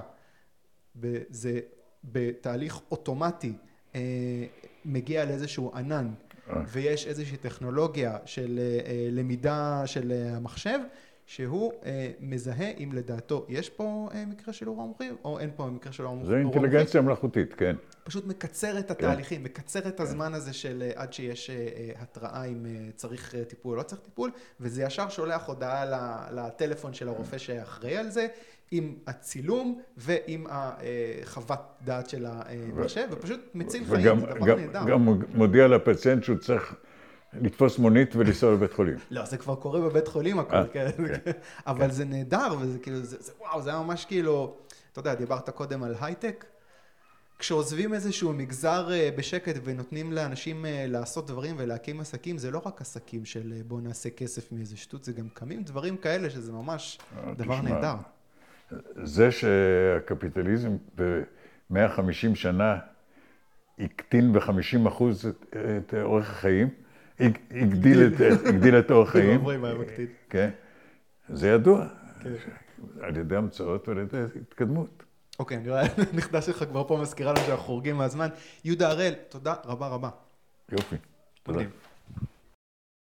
זה 1.30 1.60
בתהליך 2.04 2.80
אוטומטי 2.92 3.54
אה, 3.96 4.02
מגיע 4.86 5.26
לאיזשהו 5.26 5.72
ענן. 5.76 6.14
ויש 6.68 7.08
איזושהי 7.08 7.38
טכנולוגיה 7.38 8.18
של 8.26 8.60
אה, 8.60 9.08
למידה 9.12 9.84
של 9.86 10.12
אה, 10.12 10.36
המחשב 10.38 10.80
שהוא 11.32 11.74
אה, 11.86 12.12
מזהה 12.20 12.72
אם 12.80 12.90
לדעתו 12.94 13.46
יש 13.50 13.70
פה 13.70 14.10
אה, 14.14 14.26
מקרה 14.26 14.54
של 14.54 14.68
אירוע 14.68 14.86
מוחי 14.86 15.10
או 15.24 15.40
אין 15.40 15.50
פה 15.56 15.66
מקרה 15.66 15.92
של 15.92 16.04
אירוע 16.04 16.16
מוחי. 16.18 16.28
זה 16.28 16.38
אינטליגנציה 16.38 17.02
מלאכותית, 17.02 17.54
כן. 17.54 17.76
פשוט 18.04 18.26
מקצר 18.28 18.80
את 18.80 18.92
התהליכים, 18.92 19.44
מקצר 19.44 19.88
את 19.88 20.00
הזמן 20.00 20.34
הזה 20.34 20.54
של 20.54 20.84
אה, 20.86 21.02
עד 21.02 21.14
שיש 21.14 21.50
אה, 21.50 21.56
אה, 21.56 21.92
התראה 22.02 22.44
אם 22.44 22.66
אה, 22.66 22.72
צריך 22.96 23.36
אה, 23.36 23.44
טיפול 23.44 23.72
או 23.72 23.78
לא 23.78 23.84
צריך 23.84 24.02
טיפול, 24.02 24.32
וזה 24.60 24.84
ישר 24.84 25.10
שולח 25.10 25.48
הודעה 25.48 25.86
לטלפון 26.32 26.94
של 26.94 27.08
הרופא 27.08 27.38
שאחראי 27.38 27.98
על 27.98 28.10
זה, 28.10 28.28
עם 28.72 28.96
הצילום 29.08 29.82
ועם 29.98 30.48
החוות 30.50 31.60
דעת 31.86 32.10
של 32.10 32.26
המחשב, 32.28 33.08
ופשוט 33.12 33.40
מציל 33.54 33.86
חיים, 33.86 33.98
וגם 34.00 34.20
זה 34.20 34.26
דבר 34.26 34.56
נהדר. 34.56 34.86
גם 34.86 35.08
מודיע 35.34 35.68
לפציינט 35.68 36.24
שהוא 36.24 36.38
צריך 36.38 36.76
לתפוס 37.34 37.80
מונית 37.80 38.16
ולנסוע 38.16 38.54
לבית 38.54 38.74
חולים. 38.74 38.96
לא, 39.12 39.26
זה 39.26 39.38
כבר 39.38 39.56
קורה 39.56 39.82
בבית 39.82 40.08
חולים 40.08 40.40
הכל, 40.40 40.56
אה, 40.56 40.68
כן, 40.68 40.90
כן. 40.98 41.32
אבל 41.68 41.92
זה 41.92 42.06
נהדר, 42.06 42.56
וזה 42.60 42.80
כאילו, 42.80 42.98
וואו, 43.40 43.62
זה 43.62 43.70
היה 43.70 43.80
ממש 43.80 44.06
כאילו, 44.06 44.58
אתה 44.92 45.00
יודע, 45.00 45.16
דיברת 45.16 45.50
קודם 45.50 45.84
על 45.84 45.96
הייטק, 46.02 46.46
כשעוזבים 47.40 47.94
איזשהו 47.94 48.34
מגזר 48.34 48.92
אה, 48.92 49.10
בשקט 49.16 49.56
ונותנים 49.64 50.14
לאנשים 50.14 50.66
אה, 50.66 50.86
לעשות 50.88 51.28
דברים 51.28 51.56
ולהקים 51.58 52.00
עסקים, 52.00 52.38
זה 52.38 52.52
לא 52.52 52.62
רק 52.66 52.82
עסקים 52.82 53.26
של 53.26 53.54
בוא 53.68 53.82
נעשה 53.82 54.10
כסף 54.10 54.52
מאיזה 54.52 54.78
שטות, 54.78 55.04
זה 55.04 55.12
גם 55.12 55.30
קמים 55.34 55.64
דברים 55.64 55.98
כאלה 55.98 56.30
שזה 56.30 56.52
ממש 56.52 57.00
דבר 57.38 57.62
נהדר. 57.62 57.96
זה 59.04 59.32
שהקפיטליזם 59.32 60.78
ב-150 60.96 62.36
שנה 62.36 62.78
הקטין 63.80 64.34
ב-50 64.34 64.88
אחוז 64.88 65.26
את, 65.78 65.94
אורך 66.04 66.30
החיים, 66.30 66.70
הגדיל 67.52 68.08
את, 68.08 68.22
היה 69.66 69.74
מקטין. 69.74 70.08
כן, 70.30 70.50
זה 71.30 71.50
ידוע, 71.50 71.86
כן. 72.24 72.30
על 73.02 73.18
ידי 73.18 73.36
המצאות 73.36 73.88
ועל 73.88 73.98
ידי 73.98 74.18
התקדמות. 74.42 75.04
אוקיי, 75.40 75.58
אני 75.58 75.70
רואה, 75.70 75.82
הנכדה 76.14 76.42
שלך 76.42 76.64
כבר 76.64 76.88
פה 76.88 76.98
מזכירה 77.02 77.34
לנו 77.34 77.42
שאנחנו 77.42 77.64
חורגים 77.64 77.96
מהזמן. 77.96 78.28
יהודה 78.64 78.90
הראל, 78.90 79.14
תודה 79.30 79.56
רבה 79.66 79.88
רבה. 79.88 80.10
יופי, 80.72 80.96
תודה. 81.44 81.62